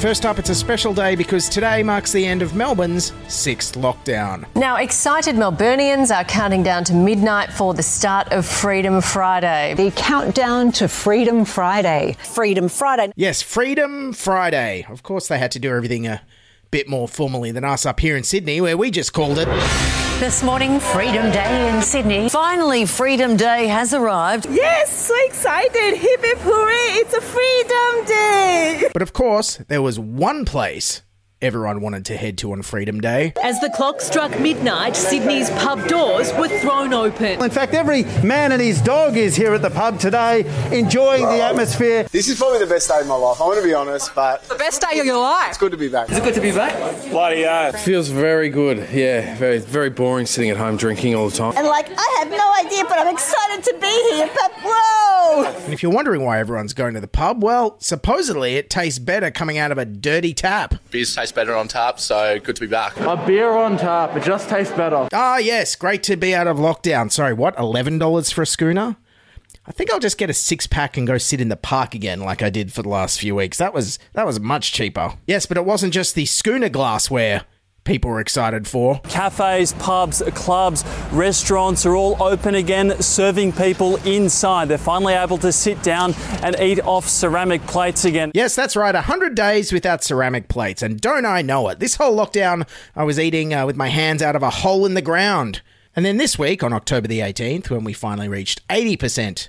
First 0.00 0.24
up, 0.24 0.38
it's 0.38 0.48
a 0.48 0.54
special 0.54 0.94
day 0.94 1.14
because 1.14 1.50
today 1.50 1.82
marks 1.82 2.12
the 2.12 2.24
end 2.24 2.40
of 2.40 2.54
Melbourne's 2.54 3.12
sixth 3.28 3.74
lockdown. 3.74 4.46
Now, 4.56 4.76
excited 4.76 5.34
Melburnians 5.34 6.10
are 6.10 6.24
counting 6.24 6.62
down 6.62 6.84
to 6.84 6.94
midnight 6.94 7.52
for 7.52 7.74
the 7.74 7.82
start 7.82 8.32
of 8.32 8.46
Freedom 8.46 9.02
Friday. 9.02 9.74
The 9.74 9.90
countdown 9.90 10.72
to 10.72 10.88
Freedom 10.88 11.44
Friday. 11.44 12.16
Freedom 12.22 12.70
Friday. 12.70 13.12
Yes, 13.14 13.42
Freedom 13.42 14.14
Friday. 14.14 14.86
Of 14.88 15.02
course, 15.02 15.28
they 15.28 15.38
had 15.38 15.50
to 15.50 15.58
do 15.58 15.70
everything 15.70 16.06
a 16.06 16.22
bit 16.70 16.88
more 16.88 17.08
formally 17.08 17.52
than 17.52 17.64
us 17.64 17.84
up 17.84 18.00
here 18.00 18.16
in 18.16 18.24
Sydney, 18.24 18.62
where 18.62 18.78
we 18.78 18.90
just 18.90 19.12
called 19.12 19.36
it. 19.38 20.03
This 20.20 20.42
morning, 20.42 20.80
Freedom 20.80 21.30
Day 21.32 21.74
in 21.74 21.82
Sydney. 21.82 22.28
finally 22.28 22.86
Freedom 22.86 23.36
Day 23.36 23.66
has 23.66 23.92
arrived. 23.92 24.46
Yes, 24.48 24.90
so 25.08 25.14
excited. 25.26 25.96
Hip 25.96 26.24
hip 26.24 26.38
hooray, 26.40 27.00
it's 27.00 27.12
a 27.14 27.20
Freedom 27.20 28.04
Day. 28.06 28.88
But 28.92 29.02
of 29.02 29.12
course, 29.12 29.56
there 29.68 29.82
was 29.82 29.98
one 29.98 30.44
place 30.44 31.02
everyone 31.44 31.82
wanted 31.82 32.06
to 32.06 32.16
head 32.16 32.38
to 32.38 32.52
on 32.52 32.62
Freedom 32.62 33.00
Day. 33.02 33.34
As 33.42 33.60
the 33.60 33.68
clock 33.76 34.00
struck 34.00 34.40
midnight, 34.40 34.96
Sydney's 34.96 35.50
pub 35.50 35.86
doors 35.88 36.32
were 36.34 36.48
thrown 36.48 36.94
open. 36.94 37.42
In 37.42 37.50
fact, 37.50 37.74
every 37.74 38.04
man 38.24 38.50
and 38.52 38.62
his 38.62 38.80
dog 38.80 39.18
is 39.18 39.36
here 39.36 39.52
at 39.52 39.60
the 39.60 39.70
pub 39.70 40.00
today, 40.00 40.40
enjoying 40.76 41.22
the 41.22 41.42
atmosphere. 41.42 42.04
This 42.04 42.28
is 42.28 42.38
probably 42.38 42.60
the 42.60 42.66
best 42.66 42.88
day 42.88 43.00
of 43.00 43.06
my 43.06 43.14
life. 43.14 43.40
I'm 43.42 43.48
going 43.48 43.60
to 43.60 43.64
be 43.68 43.74
honest, 43.74 44.14
but 44.14 44.42
The 44.48 44.54
best 44.54 44.80
day 44.80 44.98
of 44.98 45.04
your 45.04 45.20
life. 45.20 45.50
it's 45.50 45.58
good 45.58 45.72
to 45.72 45.76
be 45.76 45.88
back. 45.88 46.10
Is 46.10 46.16
it 46.16 46.24
good 46.24 46.34
to 46.34 46.40
be 46.40 46.50
back? 46.50 46.72
Bloody 47.10 47.40
yeah. 47.40 47.72
Feels 47.72 48.08
very 48.08 48.48
good. 48.48 48.88
Yeah, 48.90 49.36
very 49.36 49.58
very 49.58 49.90
boring 49.90 50.24
sitting 50.24 50.48
at 50.50 50.56
home 50.56 50.76
drinking 50.78 51.14
all 51.14 51.28
the 51.28 51.36
time. 51.36 51.54
And 51.58 51.66
like, 51.66 51.88
I 51.90 52.16
have 52.20 52.30
no 52.30 52.54
idea, 52.66 52.84
but 52.84 52.98
I'm 52.98 53.12
excited 53.12 53.62
to 53.64 53.78
be 53.80 54.14
here. 54.14 54.30
But 54.34 54.52
whoa! 54.64 55.44
And 55.64 55.74
if 55.74 55.82
you're 55.82 55.92
wondering 55.92 56.24
why 56.24 56.38
everyone's 56.38 56.72
going 56.72 56.94
to 56.94 57.00
the 57.00 57.08
pub, 57.08 57.42
well, 57.42 57.76
supposedly 57.80 58.56
it 58.56 58.70
tastes 58.70 58.98
better 58.98 59.30
coming 59.30 59.58
out 59.58 59.72
of 59.72 59.78
a 59.78 59.84
dirty 59.84 60.32
tap. 60.32 60.76
Beers 60.90 61.14
taste 61.14 61.33
better 61.34 61.54
on 61.54 61.68
tap, 61.68 61.98
so 62.00 62.38
good 62.40 62.56
to 62.56 62.60
be 62.60 62.66
back. 62.66 62.96
A 63.00 63.16
beer 63.26 63.50
on 63.50 63.76
tap, 63.76 64.16
it 64.16 64.22
just 64.22 64.48
tastes 64.48 64.74
better. 64.74 65.08
Ah, 65.12 65.38
yes, 65.38 65.76
great 65.76 66.02
to 66.04 66.16
be 66.16 66.34
out 66.34 66.46
of 66.46 66.56
lockdown. 66.56 67.10
Sorry, 67.10 67.32
what? 67.32 67.56
$11 67.56 68.32
for 68.32 68.42
a 68.42 68.46
schooner? 68.46 68.96
I 69.66 69.72
think 69.72 69.90
I'll 69.90 70.00
just 70.00 70.18
get 70.18 70.28
a 70.28 70.34
six 70.34 70.66
pack 70.66 70.96
and 70.96 71.06
go 71.06 71.16
sit 71.16 71.40
in 71.40 71.48
the 71.48 71.56
park 71.56 71.94
again 71.94 72.20
like 72.20 72.42
I 72.42 72.50
did 72.50 72.72
for 72.72 72.82
the 72.82 72.88
last 72.88 73.18
few 73.18 73.34
weeks. 73.34 73.56
That 73.56 73.72
was 73.72 73.98
that 74.12 74.26
was 74.26 74.38
much 74.38 74.72
cheaper. 74.72 75.14
Yes, 75.26 75.46
but 75.46 75.56
it 75.56 75.64
wasn't 75.64 75.94
just 75.94 76.14
the 76.14 76.26
schooner 76.26 76.68
glassware 76.68 77.44
people 77.84 78.10
are 78.10 78.20
excited 78.20 78.66
for. 78.66 79.00
Cafes, 79.00 79.72
pubs, 79.74 80.22
clubs, 80.34 80.84
restaurants 81.12 81.86
are 81.86 81.94
all 81.94 82.22
open 82.22 82.54
again, 82.54 83.00
serving 83.00 83.52
people 83.52 83.96
inside. 84.06 84.68
They're 84.68 84.78
finally 84.78 85.14
able 85.14 85.38
to 85.38 85.52
sit 85.52 85.82
down 85.82 86.14
and 86.42 86.56
eat 86.58 86.80
off 86.80 87.08
ceramic 87.08 87.66
plates 87.66 88.04
again. 88.04 88.32
Yes, 88.34 88.54
that's 88.54 88.76
right. 88.76 88.94
100 88.94 89.34
days 89.34 89.72
without 89.72 90.02
ceramic 90.02 90.48
plates. 90.48 90.82
And 90.82 91.00
don't 91.00 91.26
I 91.26 91.42
know 91.42 91.68
it? 91.68 91.78
This 91.78 91.96
whole 91.96 92.16
lockdown, 92.16 92.66
I 92.96 93.04
was 93.04 93.18
eating 93.18 93.54
uh, 93.54 93.66
with 93.66 93.76
my 93.76 93.88
hands 93.88 94.22
out 94.22 94.36
of 94.36 94.42
a 94.42 94.50
hole 94.50 94.86
in 94.86 94.94
the 94.94 95.02
ground. 95.02 95.62
And 95.96 96.04
then 96.04 96.16
this 96.16 96.38
week, 96.38 96.62
on 96.62 96.72
October 96.72 97.06
the 97.06 97.20
18th, 97.20 97.70
when 97.70 97.84
we 97.84 97.92
finally 97.92 98.28
reached 98.28 98.66
80% 98.68 99.48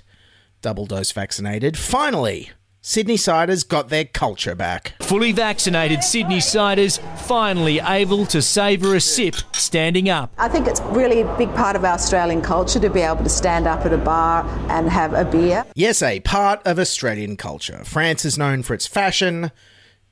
double 0.62 0.86
dose 0.86 1.12
vaccinated, 1.12 1.76
finally, 1.76 2.50
Sydney 2.88 3.16
Siders 3.16 3.64
got 3.64 3.88
their 3.88 4.04
culture 4.04 4.54
back. 4.54 4.94
Fully 5.00 5.32
vaccinated 5.32 6.04
Sydney 6.04 6.38
Siders 6.38 7.00
finally 7.16 7.80
able 7.80 8.26
to 8.26 8.40
savour 8.40 8.94
a 8.94 9.00
sip 9.00 9.34
standing 9.52 10.08
up. 10.08 10.32
I 10.38 10.48
think 10.48 10.68
it's 10.68 10.80
really 10.82 11.22
a 11.22 11.36
big 11.36 11.52
part 11.56 11.74
of 11.74 11.84
our 11.84 11.94
Australian 11.94 12.42
culture 12.42 12.78
to 12.78 12.88
be 12.88 13.00
able 13.00 13.24
to 13.24 13.28
stand 13.28 13.66
up 13.66 13.84
at 13.84 13.92
a 13.92 13.98
bar 13.98 14.46
and 14.70 14.88
have 14.88 15.14
a 15.14 15.24
beer. 15.24 15.64
Yes, 15.74 16.00
a 16.00 16.20
part 16.20 16.64
of 16.64 16.78
Australian 16.78 17.36
culture. 17.36 17.82
France 17.82 18.24
is 18.24 18.38
known 18.38 18.62
for 18.62 18.72
its 18.72 18.86
fashion, 18.86 19.50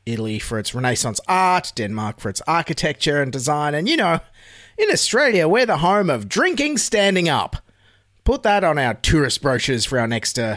Italy 0.05 0.41
for 0.41 0.59
its 0.59 0.75
Renaissance 0.75 1.21
art, 1.29 1.71
Denmark 1.77 2.19
for 2.19 2.29
its 2.29 2.43
architecture 2.49 3.23
and 3.23 3.31
design, 3.31 3.77
and 3.77 3.89
you 3.89 3.97
know, 3.97 4.19
in 4.77 4.91
Australia, 4.91 5.47
we're 5.47 5.65
the 5.65 5.77
home 5.77 6.11
of 6.11 6.29
drinking 6.29 6.79
standing 6.79 7.29
up. 7.29 7.55
Put 8.25 8.43
that 8.43 8.65
on 8.65 8.79
our 8.79 8.95
tourist 8.95 9.43
brochures 9.43 9.85
for 9.85 10.01
our 10.01 10.09
next 10.09 10.41
uh, 10.41 10.57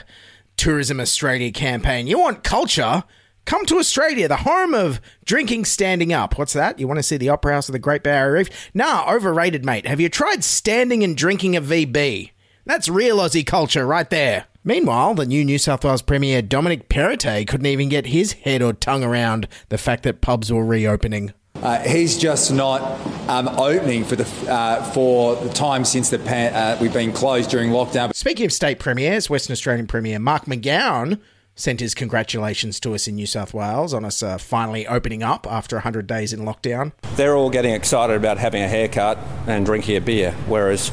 Tourism 0.58 1.00
Australia 1.00 1.52
campaign. 1.52 2.08
You 2.08 2.20
want 2.20 2.44
culture? 2.44 3.04
Come 3.46 3.66
to 3.68 3.78
Australia, 3.78 4.28
the 4.28 4.38
home 4.38 4.74
of 4.74 5.00
drinking 5.24 5.64
standing 5.64 6.12
up. 6.12 6.38
What's 6.38 6.52
that? 6.52 6.80
You 6.80 6.88
want 6.88 6.98
to 6.98 7.04
see 7.04 7.16
the 7.16 7.30
Opera 7.30 7.54
House 7.54 7.70
of 7.70 7.74
the 7.74 7.80
Great 7.80 8.04
Barrier 8.04 8.34
Reef? 8.34 8.50
Nah, 8.74 9.10
overrated, 9.10 9.64
mate. 9.64 9.88
Have 9.88 10.02
you 10.02 10.10
tried 10.10 10.44
standing 10.44 11.02
and 11.02 11.16
drinking 11.16 11.56
a 11.56 11.62
VB? 11.62 12.32
That's 12.66 12.90
real 12.90 13.20
Aussie 13.20 13.46
culture 13.46 13.88
right 13.88 14.10
there. 14.10 14.48
Meanwhile, 14.66 15.16
the 15.16 15.26
new 15.26 15.46
New 15.46 15.58
South 15.58 15.86
Wales 15.86 16.02
Premier 16.02 16.42
Dominic 16.42 16.90
Perrottet 16.90 17.48
couldn't 17.48 17.68
even 17.68 17.88
get 17.88 18.08
his 18.08 18.34
head 18.34 18.62
or 18.62 18.74
tongue 18.74 19.06
around 19.06 19.48
the 19.70 19.78
fact 19.78 20.04
that 20.04 20.20
pubs 20.20 20.52
were 20.52 20.66
reopening. 20.66 21.34
Uh, 21.68 21.82
he's 21.82 22.18
just 22.18 22.50
not 22.50 22.82
um, 23.28 23.50
opening 23.60 24.06
for 24.06 24.16
the 24.16 24.24
uh, 24.50 24.82
for 24.92 25.36
the 25.36 25.50
time 25.50 25.84
since 25.84 26.10
the 26.10 26.18
pan- 26.18 26.54
uh, 26.54 26.78
we've 26.80 26.94
been 26.94 27.12
closed 27.12 27.50
during 27.50 27.72
lockdown. 27.72 28.16
Speaking 28.16 28.46
of 28.46 28.54
state 28.54 28.80
premiers, 28.80 29.30
Western 29.30 29.52
Australian 29.52 29.86
Premier 29.86 30.18
Mark 30.18 30.46
McGowan 30.46 31.20
sent 31.56 31.82
his 31.82 31.94
congratulations 31.94 32.80
to 32.80 32.96
us 32.96 33.06
in 33.06 33.16
New 33.16 33.26
South 33.26 33.54
Wales 33.54 33.94
on 33.94 34.06
us 34.06 34.24
uh, 34.24 34.38
finally 34.38 34.88
opening 34.88 35.24
up 35.24 35.46
after 35.46 35.76
100 35.76 36.08
days 36.08 36.32
in 36.32 36.40
lockdown. 36.40 36.94
They're 37.18 37.36
all 37.36 37.50
getting 37.50 37.74
excited 37.74 38.16
about 38.16 38.38
having 38.38 38.64
a 38.64 38.68
haircut 38.70 39.18
and 39.46 39.66
drinking 39.66 39.98
a 39.98 40.02
beer, 40.02 40.32
whereas 40.48 40.90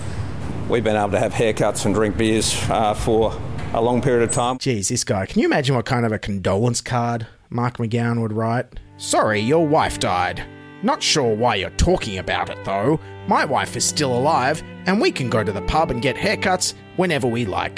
we've 0.69 0.83
been 0.83 0.97
able 0.97 1.13
to 1.13 1.21
have 1.21 1.35
haircuts 1.35 1.87
and 1.87 1.95
drink 1.95 2.17
beers 2.17 2.53
uh, 2.69 2.95
for 2.95 3.33
a 3.75 3.81
long 3.81 4.03
period 4.03 4.29
of 4.29 4.35
time. 4.35 4.59
Geez, 4.59 4.89
this 4.89 5.05
guy, 5.05 5.25
can 5.25 5.41
you 5.41 5.47
imagine 5.47 5.77
what 5.77 5.85
kind 5.87 6.05
of 6.05 6.11
a 6.11 6.19
condolence 6.19 6.81
card 6.81 7.29
Mark 7.49 7.77
McGowan 7.77 8.21
would 8.21 8.33
write? 8.33 8.67
Sorry, 8.97 9.39
your 9.39 9.65
wife 9.65 10.01
died. 10.01 10.45
Not 10.85 11.03
sure 11.03 11.35
why 11.35 11.55
you're 11.55 11.71
talking 11.71 12.19
about 12.19 12.51
it 12.51 12.63
though. 12.67 13.01
My 13.27 13.47
wife 13.47 13.75
is 13.75 13.87
still 13.87 14.15
alive, 14.15 14.63
and 14.85 15.01
we 15.01 15.11
can 15.11 15.31
go 15.31 15.43
to 15.43 15.51
the 15.51 15.63
pub 15.63 15.91
and 15.91 16.03
get 16.03 16.15
haircuts 16.15 16.75
whenever 16.97 17.27
we 17.27 17.47
like. 17.47 17.77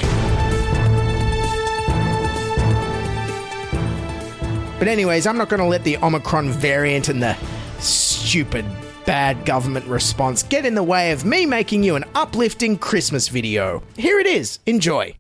But, 4.81 4.89
anyways, 4.89 5.25
I'm 5.25 5.39
not 5.39 5.49
going 5.49 5.61
to 5.61 5.67
let 5.67 5.85
the 5.85 5.97
Omicron 5.99 6.51
variant 6.51 7.09
and 7.09 7.23
the 7.23 7.37
stupid 7.79 8.67
bad 9.07 9.47
government 9.47 9.87
response 9.87 10.43
get 10.43 10.67
in 10.67 10.75
the 10.75 10.83
way 10.83 11.13
of 11.13 11.25
me 11.25 11.47
making 11.47 11.85
you 11.85 11.95
an 11.95 12.05
uplifting 12.17 12.77
Christmas 12.77 13.29
video. 13.29 13.85
Here 13.97 14.19
it 14.19 14.27
is. 14.27 14.59
Enjoy. 14.67 15.17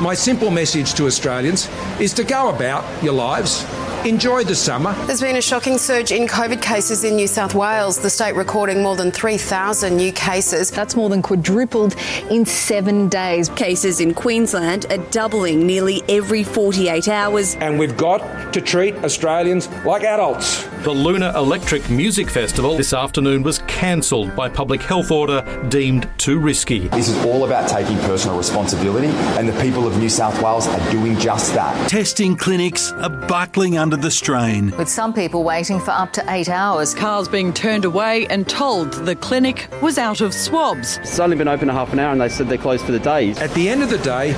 My 0.00 0.14
simple 0.14 0.52
message 0.52 0.94
to 0.94 1.06
Australians 1.06 1.68
is 1.98 2.14
to 2.14 2.22
go 2.22 2.50
about 2.50 2.84
your 3.02 3.14
lives 3.14 3.66
enjoy 4.04 4.44
the 4.44 4.54
summer. 4.54 4.92
There's 5.06 5.20
been 5.20 5.36
a 5.36 5.42
shocking 5.42 5.78
surge 5.78 6.10
in 6.12 6.26
COVID 6.26 6.62
cases 6.62 7.04
in 7.04 7.16
New 7.16 7.26
South 7.26 7.54
Wales, 7.54 7.98
the 7.98 8.10
state 8.10 8.34
recording 8.34 8.82
more 8.82 8.96
than 8.96 9.10
3,000 9.10 9.96
new 9.96 10.12
cases. 10.12 10.70
That's 10.70 10.96
more 10.96 11.08
than 11.08 11.22
quadrupled 11.22 11.94
in 12.30 12.46
seven 12.46 13.08
days. 13.08 13.48
Cases 13.50 14.00
in 14.00 14.14
Queensland 14.14 14.86
are 14.90 14.98
doubling 15.10 15.66
nearly 15.66 16.02
every 16.08 16.44
48 16.44 17.08
hours. 17.08 17.56
And 17.56 17.78
we've 17.78 17.96
got 17.96 18.52
to 18.54 18.60
treat 18.60 18.94
Australians 19.04 19.68
like 19.84 20.02
adults. 20.02 20.64
The 20.84 20.90
Lunar 20.90 21.32
Electric 21.36 21.90
Music 21.90 22.30
Festival 22.30 22.76
this 22.76 22.94
afternoon 22.94 23.42
was 23.42 23.58
cancelled 23.66 24.34
by 24.34 24.48
public 24.48 24.80
health 24.80 25.10
order 25.10 25.42
deemed 25.68 26.08
too 26.16 26.38
risky. 26.38 26.88
This 26.88 27.08
is 27.08 27.24
all 27.26 27.44
about 27.44 27.68
taking 27.68 27.98
personal 27.98 28.38
responsibility, 28.38 29.08
and 29.08 29.46
the 29.46 29.60
people 29.60 29.86
of 29.86 29.98
New 29.98 30.08
South 30.08 30.42
Wales 30.42 30.66
are 30.66 30.90
doing 30.90 31.18
just 31.18 31.52
that. 31.54 31.90
Testing 31.90 32.34
clinics 32.34 32.92
are 32.92 33.10
buckling 33.10 33.76
under 33.76 33.89
the 33.96 34.10
strain. 34.10 34.70
With 34.76 34.88
some 34.88 35.12
people 35.12 35.44
waiting 35.44 35.80
for 35.80 35.90
up 35.90 36.12
to 36.14 36.24
eight 36.28 36.48
hours. 36.48 36.94
Cars 36.94 37.28
being 37.28 37.52
turned 37.52 37.84
away 37.84 38.26
and 38.28 38.48
told 38.48 38.92
the 38.92 39.16
clinic 39.16 39.68
was 39.82 39.98
out 39.98 40.20
of 40.20 40.34
swabs. 40.34 40.98
It's 40.98 41.18
only 41.18 41.36
been 41.36 41.48
open 41.48 41.68
a 41.70 41.72
half 41.72 41.92
an 41.92 41.98
hour 41.98 42.12
and 42.12 42.20
they 42.20 42.28
said 42.28 42.48
they're 42.48 42.58
closed 42.58 42.84
for 42.84 42.92
the 42.92 42.98
day. 42.98 43.30
At 43.32 43.52
the 43.54 43.68
end 43.68 43.82
of 43.82 43.90
the 43.90 43.98
day, 43.98 44.34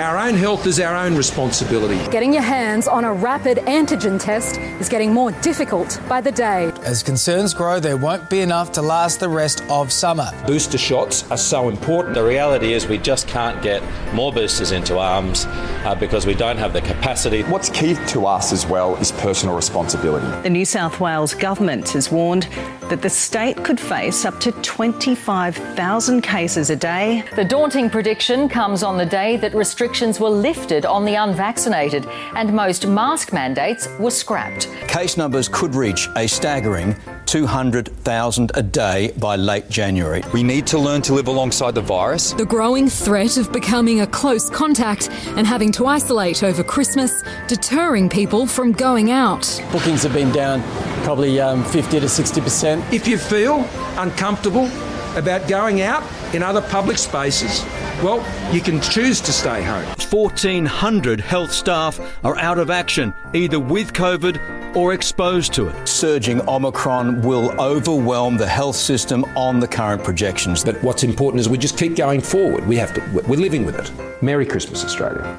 our 0.00 0.18
own 0.18 0.34
health 0.34 0.66
is 0.66 0.80
our 0.80 0.96
own 0.96 1.14
responsibility. 1.14 1.98
Getting 2.10 2.32
your 2.32 2.42
hands 2.42 2.88
on 2.88 3.04
a 3.04 3.12
rapid 3.12 3.58
antigen 3.58 4.18
test 4.18 4.58
is 4.80 4.88
getting 4.88 5.12
more 5.12 5.30
difficult 5.42 6.00
by 6.08 6.20
the 6.20 6.32
day. 6.32 6.72
As 6.84 7.02
concerns 7.02 7.52
grow, 7.52 7.80
there 7.80 7.96
won't 7.96 8.30
be 8.30 8.40
enough 8.40 8.72
to 8.72 8.82
last 8.82 9.20
the 9.20 9.28
rest 9.28 9.62
of 9.68 9.92
summer. 9.92 10.30
Booster 10.46 10.78
shots 10.78 11.30
are 11.30 11.36
so 11.36 11.68
important. 11.68 12.14
The 12.14 12.24
reality 12.24 12.72
is 12.72 12.86
we 12.86 12.98
just 12.98 13.28
can't 13.28 13.62
get 13.62 13.82
more 14.14 14.32
boosters 14.32 14.72
into 14.72 14.98
arms 14.98 15.44
uh, 15.46 15.94
because 15.94 16.26
we 16.26 16.34
don't 16.34 16.56
have 16.56 16.72
the 16.72 16.80
capacity. 16.80 17.42
What's 17.42 17.68
key 17.68 17.94
to 18.08 18.26
us 18.26 18.52
as 18.52 18.66
well 18.66 18.89
is 18.96 19.12
personal 19.12 19.54
responsibility. 19.54 20.26
The 20.42 20.50
New 20.50 20.64
South 20.64 21.00
Wales 21.00 21.34
government 21.34 21.88
has 21.90 22.10
warned 22.10 22.48
that 22.88 23.02
the 23.02 23.10
state 23.10 23.62
could 23.64 23.78
face 23.78 24.24
up 24.24 24.40
to 24.40 24.52
25,000 24.52 26.20
cases 26.22 26.70
a 26.70 26.76
day. 26.76 27.24
The 27.36 27.44
daunting 27.44 27.88
prediction 27.88 28.48
comes 28.48 28.82
on 28.82 28.98
the 28.98 29.06
day 29.06 29.36
that 29.36 29.54
restrictions 29.54 30.18
were 30.18 30.28
lifted 30.28 30.84
on 30.84 31.04
the 31.04 31.14
unvaccinated 31.14 32.06
and 32.34 32.52
most 32.52 32.86
mask 32.86 33.32
mandates 33.32 33.88
were 33.98 34.10
scrapped. 34.10 34.68
Case 34.88 35.16
numbers 35.16 35.48
could 35.48 35.74
reach 35.74 36.08
a 36.16 36.26
staggering 36.26 36.96
200,000 37.26 38.50
a 38.54 38.62
day 38.62 39.12
by 39.18 39.36
late 39.36 39.70
January. 39.70 40.20
We 40.34 40.42
need 40.42 40.66
to 40.66 40.78
learn 40.78 41.00
to 41.02 41.14
live 41.14 41.28
alongside 41.28 41.76
the 41.76 41.80
virus. 41.80 42.32
The 42.32 42.44
growing 42.44 42.88
threat 42.88 43.36
of 43.36 43.52
becoming 43.52 44.00
a 44.00 44.06
close 44.08 44.50
contact 44.50 45.08
and 45.36 45.46
having 45.46 45.70
to 45.72 45.86
isolate 45.86 46.42
over 46.42 46.64
Christmas, 46.64 47.22
deterring 47.46 48.08
people 48.08 48.48
from 48.48 48.72
going 48.80 49.10
out. 49.10 49.62
Bookings 49.70 50.02
have 50.02 50.14
been 50.14 50.32
down 50.32 50.62
probably 51.04 51.38
um, 51.38 51.62
50 51.64 52.00
to 52.00 52.06
60%. 52.06 52.92
If 52.94 53.06
you 53.06 53.18
feel 53.18 53.68
uncomfortable 53.98 54.70
about 55.16 55.46
going 55.48 55.82
out 55.82 56.02
in 56.34 56.42
other 56.42 56.62
public 56.62 56.96
spaces, 56.96 57.62
well, 58.02 58.24
you 58.54 58.62
can 58.62 58.80
choose 58.80 59.20
to 59.20 59.32
stay 59.32 59.62
home. 59.62 59.84
1,400 60.10 61.20
health 61.20 61.52
staff 61.52 62.00
are 62.24 62.38
out 62.38 62.58
of 62.58 62.70
action, 62.70 63.12
either 63.34 63.60
with 63.60 63.92
COVID 63.92 64.74
or 64.74 64.94
exposed 64.94 65.52
to 65.52 65.68
it. 65.68 65.86
Surging 65.86 66.40
Omicron 66.48 67.20
will 67.20 67.50
overwhelm 67.60 68.38
the 68.38 68.48
health 68.48 68.76
system 68.76 69.24
on 69.36 69.60
the 69.60 69.68
current 69.68 70.02
projections. 70.02 70.64
But 70.64 70.82
what's 70.82 71.04
important 71.04 71.40
is 71.40 71.50
we 71.50 71.58
just 71.58 71.76
keep 71.76 71.96
going 71.96 72.22
forward. 72.22 72.66
We 72.66 72.76
have 72.76 72.94
to, 72.94 73.22
we're 73.28 73.38
living 73.38 73.66
with 73.66 73.78
it. 73.78 74.22
Merry 74.22 74.46
Christmas, 74.46 74.82
Australia. 74.86 75.38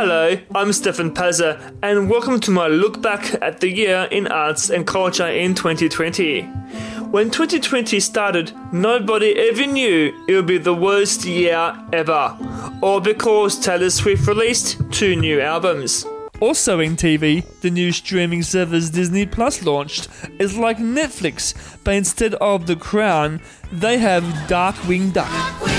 Hello, 0.00 0.38
I'm 0.54 0.72
Stefan 0.72 1.12
Pazza, 1.12 1.74
and 1.82 2.08
welcome 2.08 2.38
to 2.42 2.52
my 2.52 2.68
look 2.68 3.02
back 3.02 3.34
at 3.42 3.58
the 3.58 3.68
year 3.68 4.06
in 4.12 4.28
arts 4.28 4.70
and 4.70 4.86
culture 4.86 5.26
in 5.26 5.56
2020. 5.56 6.42
When 7.10 7.30
2020 7.32 7.98
started, 7.98 8.52
nobody 8.72 9.36
ever 9.36 9.66
knew 9.66 10.14
it 10.28 10.34
would 10.36 10.46
be 10.46 10.58
the 10.58 10.72
worst 10.72 11.24
year 11.24 11.76
ever, 11.92 12.38
or 12.80 13.00
because 13.00 13.58
Taylor 13.58 13.90
Swift 13.90 14.28
released 14.28 14.80
two 14.92 15.16
new 15.16 15.40
albums. 15.40 16.06
Also 16.38 16.78
in 16.78 16.94
TV, 16.94 17.44
the 17.62 17.70
new 17.70 17.90
streaming 17.90 18.44
service 18.44 18.90
Disney 18.90 19.26
Plus 19.26 19.64
launched 19.64 20.06
is 20.38 20.56
like 20.56 20.78
Netflix, 20.78 21.76
but 21.82 21.94
instead 21.94 22.34
of 22.34 22.68
The 22.68 22.76
Crown, 22.76 23.40
they 23.72 23.98
have 23.98 24.22
Darkwing 24.46 25.12
Duck. 25.12 25.77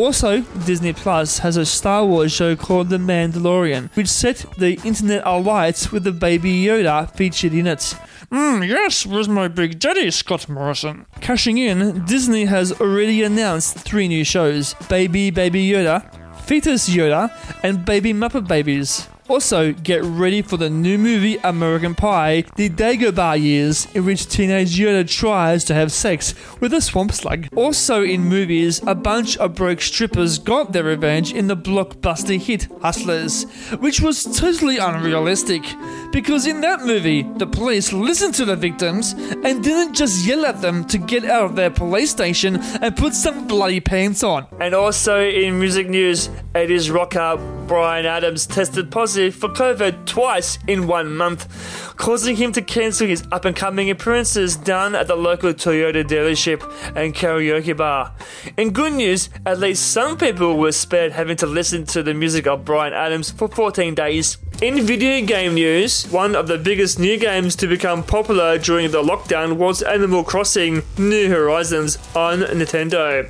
Also, 0.00 0.40
Disney 0.64 0.94
Plus 0.94 1.40
has 1.40 1.58
a 1.58 1.66
Star 1.66 2.06
Wars 2.06 2.32
show 2.32 2.56
called 2.56 2.88
The 2.88 2.96
Mandalorian, 2.96 3.94
which 3.94 4.08
set 4.08 4.46
the 4.56 4.80
internet 4.82 5.22
alight 5.26 5.92
with 5.92 6.04
the 6.04 6.10
Baby 6.10 6.64
Yoda 6.64 7.14
featured 7.14 7.52
in 7.52 7.66
it. 7.66 7.94
Mmm, 8.32 8.66
yes, 8.66 9.04
where's 9.04 9.28
my 9.28 9.46
big 9.46 9.78
daddy, 9.78 10.10
Scott 10.10 10.48
Morrison? 10.48 11.04
Cashing 11.20 11.58
in, 11.58 12.06
Disney 12.06 12.46
has 12.46 12.72
already 12.80 13.22
announced 13.22 13.76
three 13.76 14.08
new 14.08 14.24
shows 14.24 14.72
Baby 14.88 15.30
Baby 15.30 15.68
Yoda, 15.68 16.02
Fetus 16.46 16.88
Yoda, 16.88 17.30
and 17.62 17.84
Baby 17.84 18.14
Muppet 18.14 18.48
Babies. 18.48 19.06
Also, 19.30 19.72
get 19.72 20.02
ready 20.02 20.42
for 20.42 20.56
the 20.56 20.68
new 20.68 20.98
movie 20.98 21.36
American 21.44 21.94
Pie, 21.94 22.42
the 22.56 22.68
Dagobah 22.68 23.40
years, 23.40 23.86
in 23.94 24.04
which 24.04 24.28
teenage 24.28 24.76
Yoda 24.76 25.08
tries 25.08 25.62
to 25.66 25.72
have 25.72 25.92
sex 25.92 26.34
with 26.58 26.74
a 26.74 26.80
swamp 26.80 27.12
slug. 27.12 27.46
Also 27.54 28.02
in 28.02 28.24
movies, 28.24 28.82
a 28.88 28.94
bunch 28.96 29.36
of 29.36 29.54
broke 29.54 29.82
strippers 29.82 30.40
got 30.40 30.72
their 30.72 30.82
revenge 30.82 31.32
in 31.32 31.46
the 31.46 31.56
blockbuster 31.56 32.40
hit 32.40 32.66
Hustlers, 32.82 33.44
which 33.78 34.00
was 34.00 34.24
totally 34.36 34.78
unrealistic. 34.78 35.62
Because 36.10 36.48
in 36.48 36.60
that 36.62 36.80
movie, 36.80 37.22
the 37.22 37.46
police 37.46 37.92
listened 37.92 38.34
to 38.34 38.44
the 38.44 38.56
victims 38.56 39.12
and 39.12 39.62
didn't 39.62 39.94
just 39.94 40.26
yell 40.26 40.44
at 40.44 40.60
them 40.60 40.84
to 40.86 40.98
get 40.98 41.24
out 41.24 41.44
of 41.44 41.54
their 41.54 41.70
police 41.70 42.10
station 42.10 42.56
and 42.82 42.96
put 42.96 43.14
some 43.14 43.46
bloody 43.46 43.78
pants 43.78 44.24
on. 44.24 44.48
And 44.58 44.74
also 44.74 45.20
in 45.20 45.60
music 45.60 45.88
news, 45.88 46.30
80s 46.56 46.92
rocker 46.92 47.36
Bryan 47.68 48.06
Adams 48.06 48.48
tested 48.48 48.90
positive 48.90 49.19
for 49.28 49.50
COVID 49.50 50.06
twice 50.06 50.58
in 50.66 50.86
one 50.86 51.14
month, 51.14 51.94
causing 51.98 52.36
him 52.36 52.52
to 52.52 52.62
cancel 52.62 53.06
his 53.06 53.22
up 53.30 53.44
and 53.44 53.54
coming 53.54 53.90
appearances 53.90 54.56
done 54.56 54.94
at 54.94 55.06
the 55.06 55.16
local 55.16 55.52
Toyota 55.52 56.02
dealership 56.02 56.62
and 56.96 57.14
karaoke 57.14 57.76
bar. 57.76 58.14
In 58.56 58.70
good 58.70 58.94
news, 58.94 59.28
at 59.44 59.60
least 59.60 59.92
some 59.92 60.16
people 60.16 60.56
were 60.56 60.72
spared 60.72 61.12
having 61.12 61.36
to 61.36 61.46
listen 61.46 61.84
to 61.86 62.02
the 62.02 62.14
music 62.14 62.46
of 62.46 62.64
Bryan 62.64 62.94
Adams 62.94 63.30
for 63.30 63.48
14 63.48 63.94
days. 63.94 64.38
In 64.62 64.82
video 64.82 65.24
game 65.26 65.54
news, 65.54 66.04
one 66.10 66.36
of 66.36 66.46
the 66.46 66.58
biggest 66.58 66.98
new 66.98 67.18
games 67.18 67.56
to 67.56 67.66
become 67.66 68.02
popular 68.02 68.58
during 68.58 68.90
the 68.90 69.02
lockdown 69.02 69.56
was 69.56 69.80
Animal 69.80 70.22
Crossing 70.22 70.82
New 70.98 71.30
Horizons 71.30 71.96
on 72.14 72.40
Nintendo. 72.40 73.26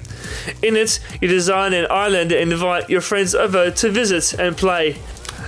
In 0.62 0.76
it, 0.76 0.98
you 1.20 1.28
design 1.28 1.72
an 1.72 1.86
island 1.88 2.32
and 2.32 2.52
invite 2.52 2.90
your 2.90 3.00
friends 3.00 3.36
over 3.36 3.70
to 3.70 3.90
visit 3.90 4.40
and 4.40 4.56
play. 4.56 4.96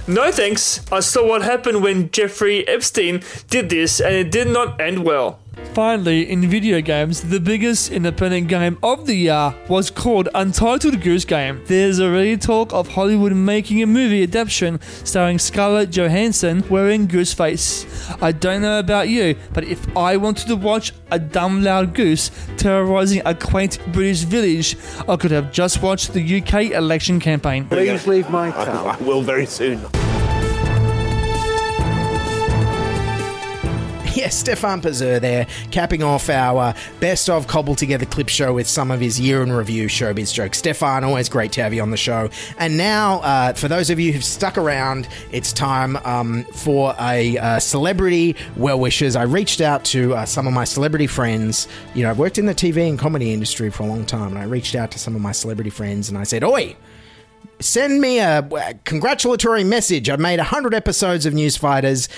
No 0.08 0.32
thanks, 0.32 0.80
I 0.90 0.98
saw 0.98 1.24
what 1.24 1.42
happened 1.42 1.80
when 1.80 2.10
Jeffrey 2.10 2.66
Epstein 2.66 3.22
did 3.48 3.70
this 3.70 4.00
and 4.00 4.14
it 4.16 4.32
did 4.32 4.48
not 4.48 4.80
end 4.80 5.04
well. 5.04 5.38
Finally, 5.74 6.30
in 6.30 6.48
video 6.50 6.82
games, 6.82 7.22
the 7.22 7.40
biggest 7.40 7.90
independent 7.90 8.46
game 8.48 8.76
of 8.82 9.06
the 9.06 9.14
year 9.14 9.54
was 9.68 9.90
called 9.90 10.28
Untitled 10.34 11.00
Goose 11.00 11.24
Game. 11.24 11.62
There's 11.66 11.98
already 11.98 12.36
talk 12.36 12.74
of 12.74 12.88
Hollywood 12.88 13.32
making 13.32 13.82
a 13.82 13.86
movie 13.86 14.22
adaptation 14.22 14.80
starring 15.04 15.38
Scarlett 15.38 15.90
Johansson 15.90 16.62
wearing 16.68 17.06
goose 17.06 17.32
face. 17.32 17.86
I 18.20 18.32
don't 18.32 18.60
know 18.60 18.78
about 18.80 19.08
you, 19.08 19.34
but 19.54 19.64
if 19.64 19.96
I 19.96 20.18
wanted 20.18 20.48
to 20.48 20.56
watch 20.56 20.92
a 21.10 21.18
dumb 21.18 21.62
loud 21.62 21.94
goose 21.94 22.30
terrorizing 22.58 23.22
a 23.24 23.34
quaint 23.34 23.78
British 23.92 24.22
village, 24.22 24.76
I 25.08 25.16
could 25.16 25.30
have 25.30 25.52
just 25.52 25.82
watched 25.82 26.12
the 26.12 26.42
UK 26.42 26.72
election 26.72 27.18
campaign. 27.18 27.66
Please 27.66 28.06
leave 28.06 28.28
my 28.28 28.50
town. 28.50 28.88
I 28.88 29.02
will 29.02 29.22
very 29.22 29.46
soon. 29.46 29.80
Yes, 34.22 34.36
Stefan 34.36 34.82
Pazur 34.82 35.20
there, 35.20 35.46
capping 35.70 36.02
off 36.02 36.28
our 36.28 36.74
best 37.00 37.30
of 37.30 37.46
cobbled 37.46 37.78
together 37.78 38.04
clip 38.04 38.28
show 38.28 38.52
with 38.52 38.68
some 38.68 38.90
of 38.90 39.00
his 39.00 39.18
year 39.18 39.42
in 39.42 39.50
review 39.50 39.88
showbiz 39.88 40.34
jokes. 40.34 40.58
Stefan, 40.58 41.02
always 41.02 41.30
great 41.30 41.50
to 41.52 41.62
have 41.62 41.72
you 41.72 41.80
on 41.80 41.90
the 41.90 41.96
show. 41.96 42.28
And 42.58 42.76
now, 42.76 43.20
uh, 43.20 43.54
for 43.54 43.68
those 43.68 43.88
of 43.88 43.98
you 43.98 44.12
who've 44.12 44.22
stuck 44.22 44.58
around, 44.58 45.08
it's 45.30 45.52
time 45.54 45.96
um, 46.04 46.44
for 46.52 46.94
a 47.00 47.38
uh, 47.38 47.58
celebrity 47.58 48.36
well 48.54 48.78
wishes. 48.78 49.16
I 49.16 49.22
reached 49.22 49.62
out 49.62 49.82
to 49.86 50.14
uh, 50.14 50.26
some 50.26 50.46
of 50.46 50.52
my 50.52 50.64
celebrity 50.64 51.06
friends. 51.06 51.66
You 51.94 52.02
know, 52.02 52.10
I've 52.10 52.18
worked 52.18 52.36
in 52.36 52.44
the 52.44 52.54
TV 52.54 52.88
and 52.90 52.98
comedy 52.98 53.32
industry 53.32 53.70
for 53.70 53.84
a 53.84 53.86
long 53.86 54.04
time, 54.04 54.28
and 54.28 54.38
I 54.38 54.44
reached 54.44 54.74
out 54.74 54.90
to 54.90 54.98
some 54.98 55.16
of 55.16 55.22
my 55.22 55.32
celebrity 55.32 55.70
friends 55.70 56.10
and 56.10 56.18
I 56.18 56.24
said, 56.24 56.44
Oi! 56.44 56.76
Send 57.62 58.00
me 58.00 58.18
a 58.18 58.42
congratulatory 58.84 59.62
message. 59.64 60.10
I've 60.10 60.20
made 60.20 60.40
hundred 60.40 60.74
episodes 60.74 61.26
of 61.26 61.32
News 61.32 61.56
Fighters. 61.56 62.08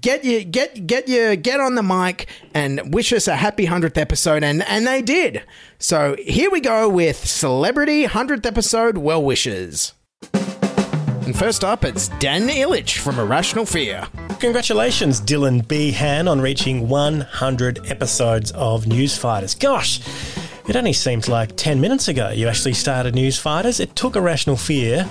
Get 0.00 0.24
you, 0.24 0.44
get, 0.44 0.86
get 0.86 1.08
you, 1.08 1.36
get 1.36 1.60
on 1.60 1.76
the 1.76 1.82
mic 1.82 2.28
and 2.52 2.92
wish 2.92 3.12
us 3.12 3.28
a 3.28 3.36
happy 3.36 3.66
hundredth 3.66 3.96
episode, 3.96 4.42
and 4.42 4.62
and 4.64 4.86
they 4.86 5.00
did. 5.00 5.44
So 5.78 6.16
here 6.18 6.50
we 6.50 6.60
go 6.60 6.88
with 6.88 7.16
celebrity 7.24 8.04
hundredth 8.04 8.44
episode 8.44 8.98
well 8.98 9.22
wishes. 9.22 9.94
And 10.32 11.36
first 11.38 11.62
up, 11.62 11.84
it's 11.84 12.08
Dan 12.20 12.48
Ilic 12.48 12.98
from 12.98 13.18
A 13.18 13.24
Rational 13.24 13.66
Fear. 13.66 14.08
Congratulations, 14.40 15.20
Dylan 15.20 15.68
Behan, 15.68 16.26
on 16.26 16.40
reaching 16.40 16.88
100 16.88 17.90
episodes 17.90 18.50
of 18.52 18.86
News 18.86 19.18
Fighters. 19.18 19.54
Gosh, 19.54 20.00
it 20.68 20.76
only 20.76 20.92
seems 20.92 21.28
like 21.28 21.56
10 21.56 21.80
minutes 21.80 22.08
ago 22.08 22.30
you 22.30 22.46
actually 22.46 22.74
started 22.74 23.14
News 23.14 23.38
Fighters. 23.38 23.80
It 23.80 23.96
took 23.96 24.16
A 24.16 24.20
Rational 24.20 24.56
Fear, 24.56 25.08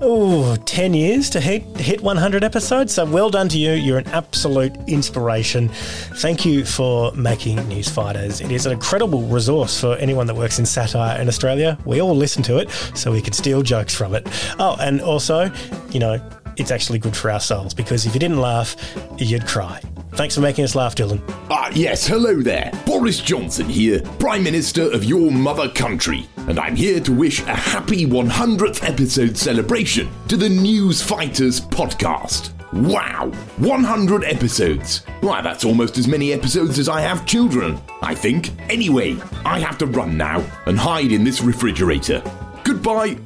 oh, 0.00 0.56
10 0.64 0.94
years 0.94 1.30
to 1.30 1.40
hit, 1.40 1.62
hit 1.76 2.00
100 2.02 2.42
episodes. 2.42 2.92
So 2.94 3.04
well 3.04 3.30
done 3.30 3.48
to 3.50 3.58
you. 3.58 3.72
You're 3.72 3.98
an 3.98 4.08
absolute 4.08 4.74
inspiration. 4.88 5.68
Thank 5.68 6.44
you 6.44 6.64
for 6.64 7.12
making 7.12 7.56
News 7.68 7.88
Fighters. 7.88 8.40
It 8.40 8.50
is 8.50 8.66
an 8.66 8.72
incredible 8.72 9.22
resource 9.22 9.80
for 9.80 9.96
anyone 9.96 10.26
that 10.26 10.34
works 10.34 10.58
in 10.58 10.66
satire 10.66 11.20
in 11.20 11.28
Australia. 11.28 11.78
We 11.84 12.02
all 12.02 12.14
listen 12.14 12.42
to 12.44 12.58
it 12.58 12.70
so 12.94 13.12
we 13.12 13.22
can 13.22 13.32
steal 13.32 13.62
jokes 13.62 13.94
from 13.94 14.14
it. 14.14 14.26
Oh, 14.58 14.76
and 14.80 15.00
also, 15.00 15.50
you 15.90 16.00
know, 16.00 16.20
it's 16.56 16.70
actually 16.70 16.98
good 16.98 17.16
for 17.16 17.30
our 17.30 17.40
souls 17.40 17.74
because 17.74 18.06
if 18.06 18.14
you 18.14 18.20
didn't 18.20 18.40
laugh, 18.40 18.76
you'd 19.18 19.46
cry. 19.46 19.80
Thanks 20.14 20.34
for 20.34 20.40
making 20.40 20.64
us 20.64 20.74
laugh, 20.74 20.94
Dylan. 20.94 21.20
Ah, 21.50 21.70
yes, 21.74 22.06
hello 22.06 22.40
there. 22.40 22.70
Boris 22.86 23.20
Johnson 23.20 23.68
here, 23.68 24.00
Prime 24.18 24.42
Minister 24.42 24.90
of 24.92 25.04
your 25.04 25.30
mother 25.30 25.68
country. 25.68 26.26
And 26.48 26.58
I'm 26.58 26.74
here 26.74 27.00
to 27.00 27.12
wish 27.12 27.40
a 27.42 27.54
happy 27.54 28.06
100th 28.06 28.88
episode 28.88 29.36
celebration 29.36 30.08
to 30.28 30.36
the 30.36 30.48
News 30.48 31.02
Fighters 31.02 31.60
podcast. 31.60 32.52
Wow, 32.72 33.30
100 33.58 34.24
episodes. 34.24 35.04
Why, 35.20 35.40
that's 35.40 35.64
almost 35.64 35.98
as 35.98 36.08
many 36.08 36.32
episodes 36.32 36.78
as 36.78 36.88
I 36.88 37.00
have 37.00 37.26
children, 37.26 37.78
I 38.02 38.14
think. 38.14 38.50
Anyway, 38.70 39.16
I 39.44 39.60
have 39.60 39.78
to 39.78 39.86
run 39.86 40.16
now 40.16 40.44
and 40.66 40.78
hide 40.78 41.12
in 41.12 41.24
this 41.24 41.40
refrigerator. 41.42 42.22
Goodbye. 42.64 43.18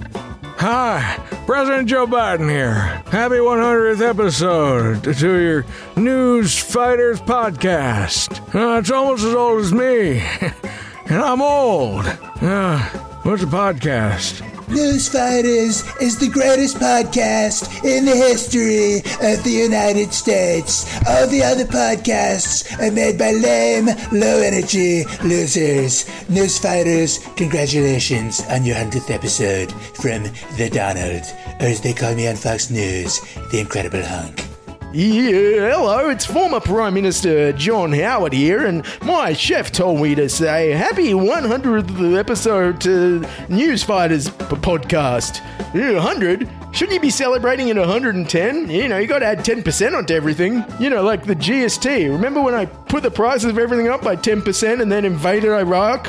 Hi, 0.61 1.17
President 1.47 1.89
Joe 1.89 2.07
Biden 2.07 2.51
here. 2.51 2.75
Happy 3.11 3.37
100th 3.37 4.07
episode 4.07 5.05
to 5.05 5.41
your 5.41 5.65
News 5.97 6.59
Fighters 6.59 7.19
podcast. 7.23 8.39
Uh, 8.55 8.79
it's 8.79 8.91
almost 8.91 9.25
as 9.25 9.35
old 9.35 9.63
as 9.63 9.73
me, 9.73 10.19
and 11.07 11.23
I'm 11.23 11.41
old. 11.41 12.05
Uh, 12.43 12.79
what's 13.23 13.43
a 13.43 13.47
podcast? 13.47 14.50
News 14.71 15.09
Fighters 15.09 15.83
is 16.01 16.17
the 16.19 16.29
greatest 16.29 16.77
podcast 16.77 17.85
in 17.85 18.05
the 18.05 18.15
history 18.15 18.99
of 18.99 19.43
the 19.43 19.51
United 19.51 20.13
States. 20.13 20.87
All 21.09 21.27
the 21.27 21.43
other 21.43 21.65
podcasts 21.65 22.71
are 22.81 22.93
made 22.93 23.19
by 23.19 23.33
lame, 23.33 23.87
low 24.13 24.41
energy 24.41 25.05
losers. 25.25 26.09
News 26.29 26.59
Fighters, 26.59 27.19
congratulations 27.35 28.43
on 28.49 28.65
your 28.65 28.77
100th 28.77 29.11
episode 29.11 29.73
from 29.73 30.23
The 30.57 30.71
Donald, 30.71 31.25
or 31.61 31.67
as 31.67 31.81
they 31.81 31.93
call 31.93 32.15
me 32.15 32.29
on 32.29 32.37
Fox 32.37 32.71
News, 32.71 33.21
The 33.51 33.59
Incredible 33.59 34.05
Hunk. 34.05 34.50
Yeah, 34.93 35.71
hello, 35.71 36.09
it's 36.11 36.27
former 36.27 36.59
Prime 36.59 36.95
Minister 36.95 37.53
John 37.53 37.93
Howard 37.93 38.33
here, 38.33 38.67
and 38.67 38.85
my 39.03 39.33
chef 39.33 39.71
told 39.71 40.01
me 40.01 40.17
to 40.17 40.29
say 40.29 40.71
happy 40.73 41.13
100th 41.13 42.19
episode 42.19 42.81
to 42.81 43.25
News 43.49 43.85
Fighters 43.85 44.29
p- 44.29 44.35
podcast. 44.57 45.43
Yeah, 45.75 45.93
100? 45.95 46.51
Shouldn't 46.73 46.95
you 46.95 47.01
be 47.01 47.11
celebrating 47.11 47.71
at 47.71 47.77
110? 47.77 48.69
You 48.69 48.89
know, 48.89 48.99
you 48.99 49.07
gotta 49.07 49.27
add 49.27 49.45
10% 49.45 49.97
onto 49.97 50.13
everything. 50.13 50.65
You 50.81 50.91
know, 50.91 51.03
like 51.05 51.25
the 51.25 51.37
GST. 51.37 52.11
Remember 52.11 52.43
when 52.43 52.55
I 52.55 52.65
put 52.67 53.05
the 53.05 53.13
prices 53.13 53.45
of 53.51 53.59
everything 53.59 53.87
up 53.87 54.03
by 54.03 54.17
10% 54.17 54.83
and 54.83 54.91
then 54.91 55.05
invaded 55.05 55.51
Iraq? 55.53 56.09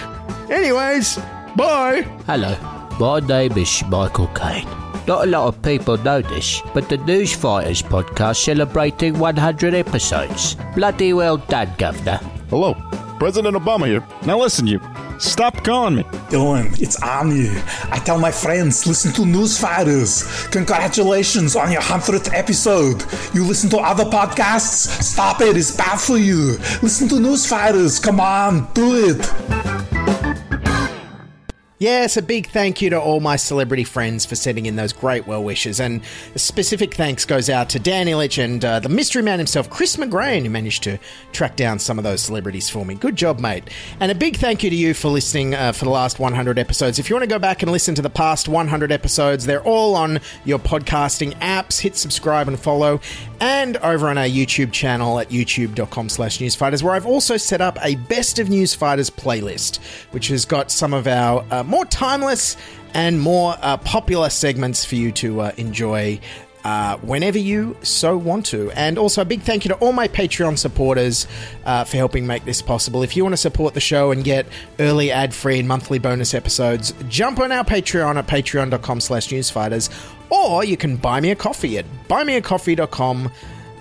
Anyways, 0.49 1.17
bye. 1.55 2.01
Hello, 2.25 2.55
my 2.99 3.19
name 3.19 3.55
is 3.59 3.83
Michael 3.89 4.27
Caine. 4.33 4.80
Not 5.07 5.23
a 5.23 5.27
lot 5.27 5.47
of 5.47 5.61
people 5.63 5.97
know 5.97 6.21
this, 6.21 6.61
but 6.73 6.87
the 6.87 6.97
News 6.97 7.33
Fighters 7.33 7.81
podcast 7.81 8.37
celebrating 8.37 9.17
100 9.17 9.73
episodes. 9.73 10.55
Bloody 10.75 11.13
well 11.13 11.37
done, 11.37 11.73
Governor. 11.77 12.19
Hello, 12.49 12.75
President 13.17 13.55
Obama 13.57 13.87
here. 13.87 14.05
Now 14.25 14.39
listen, 14.39 14.67
you. 14.67 14.79
Stop 15.17 15.63
calling 15.63 15.97
me. 15.97 16.03
Dylan, 16.29 16.79
it's 16.81 17.01
on. 17.03 17.31
I 17.91 17.99
tell 18.03 18.17
my 18.17 18.31
friends, 18.31 18.87
listen 18.87 19.11
to 19.13 19.25
News 19.25 19.57
Fighters. 19.59 20.47
Congratulations 20.47 21.55
on 21.55 21.71
your 21.71 21.81
100th 21.81 22.33
episode. 22.33 23.03
You 23.33 23.45
listen 23.45 23.69
to 23.71 23.77
other 23.77 24.05
podcasts? 24.05 24.87
Stop 25.03 25.41
it, 25.41 25.55
it's 25.57 25.75
bad 25.75 25.99
for 25.99 26.17
you. 26.17 26.57
Listen 26.81 27.07
to 27.09 27.19
News 27.19 27.45
Fighters. 27.45 27.99
Come 27.99 28.19
on, 28.19 28.67
do 28.73 28.95
it. 29.09 29.60
Yes, 31.81 32.15
a 32.15 32.21
big 32.21 32.45
thank 32.45 32.79
you 32.79 32.91
to 32.91 33.01
all 33.01 33.21
my 33.21 33.37
celebrity 33.37 33.83
friends 33.83 34.23
for 34.23 34.35
sending 34.35 34.67
in 34.67 34.75
those 34.75 34.93
great 34.93 35.25
well 35.25 35.43
wishes. 35.43 35.79
And 35.79 36.03
a 36.35 36.37
specific 36.37 36.93
thanks 36.93 37.25
goes 37.25 37.49
out 37.49 37.69
to 37.69 37.79
Dan 37.79 38.05
Ilic 38.05 38.37
and 38.37 38.63
uh, 38.63 38.79
the 38.79 38.87
mystery 38.87 39.23
man 39.23 39.39
himself, 39.39 39.67
Chris 39.67 39.95
McGrain, 39.95 40.43
who 40.43 40.51
managed 40.51 40.83
to 40.83 40.99
track 41.31 41.55
down 41.55 41.79
some 41.79 41.97
of 41.97 42.03
those 42.03 42.21
celebrities 42.21 42.69
for 42.69 42.85
me. 42.85 42.93
Good 42.93 43.15
job, 43.15 43.39
mate. 43.39 43.67
And 43.99 44.11
a 44.11 44.15
big 44.15 44.37
thank 44.37 44.63
you 44.63 44.69
to 44.69 44.75
you 44.75 44.93
for 44.93 45.07
listening 45.07 45.55
uh, 45.55 45.71
for 45.71 45.85
the 45.85 45.89
last 45.89 46.19
100 46.19 46.59
episodes. 46.59 46.99
If 46.99 47.09
you 47.09 47.15
want 47.15 47.23
to 47.23 47.27
go 47.27 47.39
back 47.39 47.63
and 47.63 47.71
listen 47.71 47.95
to 47.95 48.03
the 48.03 48.11
past 48.11 48.47
100 48.47 48.91
episodes, 48.91 49.47
they're 49.47 49.63
all 49.63 49.95
on 49.95 50.19
your 50.45 50.59
podcasting 50.59 51.33
apps. 51.39 51.79
Hit 51.79 51.95
subscribe 51.95 52.47
and 52.47 52.59
follow. 52.59 53.01
And 53.39 53.77
over 53.77 54.07
on 54.07 54.19
our 54.19 54.25
YouTube 54.25 54.71
channel 54.71 55.17
at 55.17 55.29
youtube.com 55.29 56.09
slash 56.09 56.37
newsfighters, 56.37 56.83
where 56.83 56.93
I've 56.93 57.07
also 57.07 57.37
set 57.37 57.59
up 57.59 57.79
a 57.81 57.95
best 57.95 58.37
of 58.37 58.49
newsfighters 58.49 59.09
playlist, 59.09 59.79
which 60.11 60.27
has 60.27 60.45
got 60.45 60.69
some 60.69 60.93
of 60.93 61.07
our 61.07 61.43
uh, 61.49 61.63
more 61.71 61.85
timeless 61.85 62.57
and 62.93 63.19
more 63.19 63.55
uh, 63.61 63.77
popular 63.77 64.29
segments 64.29 64.83
for 64.83 64.95
you 64.95 65.11
to 65.13 65.41
uh, 65.41 65.51
enjoy 65.57 66.19
uh, 66.63 66.97
whenever 66.97 67.39
you 67.39 67.75
so 67.81 68.17
want 68.17 68.45
to. 68.47 68.69
And 68.71 68.97
also, 68.97 69.21
a 69.21 69.25
big 69.25 69.41
thank 69.41 69.65
you 69.65 69.69
to 69.69 69.75
all 69.75 69.93
my 69.93 70.07
Patreon 70.07 70.57
supporters 70.57 71.27
uh, 71.65 71.85
for 71.85 71.97
helping 71.97 72.27
make 72.27 72.45
this 72.45 72.61
possible. 72.61 73.01
If 73.01 73.15
you 73.15 73.23
want 73.23 73.33
to 73.33 73.37
support 73.37 73.73
the 73.73 73.79
show 73.79 74.11
and 74.11 74.23
get 74.23 74.45
early 74.79 75.11
ad-free 75.11 75.59
and 75.59 75.67
monthly 75.67 75.97
bonus 75.97 76.33
episodes, 76.33 76.93
jump 77.07 77.39
on 77.39 77.51
our 77.51 77.63
Patreon 77.63 78.17
at 78.17 78.27
patreon.com 78.27 79.01
slash 79.01 79.29
newsfighters, 79.29 79.89
or 80.29 80.63
you 80.63 80.77
can 80.77 80.97
buy 80.97 81.19
me 81.19 81.31
a 81.31 81.35
coffee 81.35 81.77
at 81.77 81.85
buymeacoffee.com 82.07 83.31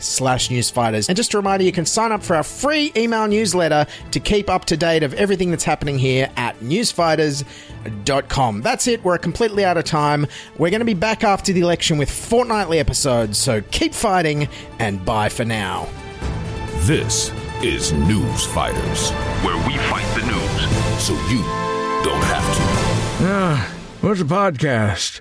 newsfighters. 0.00 1.08
And 1.08 1.16
just 1.16 1.32
a 1.34 1.38
reminder, 1.38 1.64
you 1.64 1.72
can 1.72 1.86
sign 1.86 2.12
up 2.12 2.22
for 2.22 2.36
our 2.36 2.42
free 2.42 2.92
email 2.96 3.26
newsletter 3.28 3.86
to 4.10 4.20
keep 4.20 4.50
up 4.50 4.64
to 4.66 4.76
date 4.76 5.02
of 5.02 5.14
everything 5.14 5.50
that's 5.50 5.64
happening 5.64 5.98
here 5.98 6.30
at 6.36 6.60
newsfighters.com. 6.60 8.62
That's 8.62 8.86
it. 8.86 9.02
We're 9.04 9.18
completely 9.18 9.64
out 9.64 9.76
of 9.76 9.84
time. 9.84 10.26
We're 10.58 10.70
going 10.70 10.80
to 10.80 10.86
be 10.86 10.94
back 10.94 11.24
after 11.24 11.52
the 11.52 11.60
election 11.60 11.98
with 11.98 12.10
fortnightly 12.10 12.78
episodes, 12.78 13.36
so 13.38 13.60
keep 13.70 13.94
fighting 13.94 14.48
and 14.78 15.04
bye 15.04 15.28
for 15.28 15.44
now. 15.44 15.88
This 16.80 17.30
is 17.62 17.92
News 17.92 18.46
Fighters, 18.46 19.10
where 19.44 19.56
we 19.66 19.76
fight 19.76 20.06
the 20.18 20.24
news 20.26 21.02
so 21.02 21.12
you 21.28 21.42
don't 22.02 22.22
have 22.24 22.56
to. 22.56 22.62
Ah, 23.22 23.70
what's 24.00 24.20
a 24.20 24.24
podcast? 24.24 25.20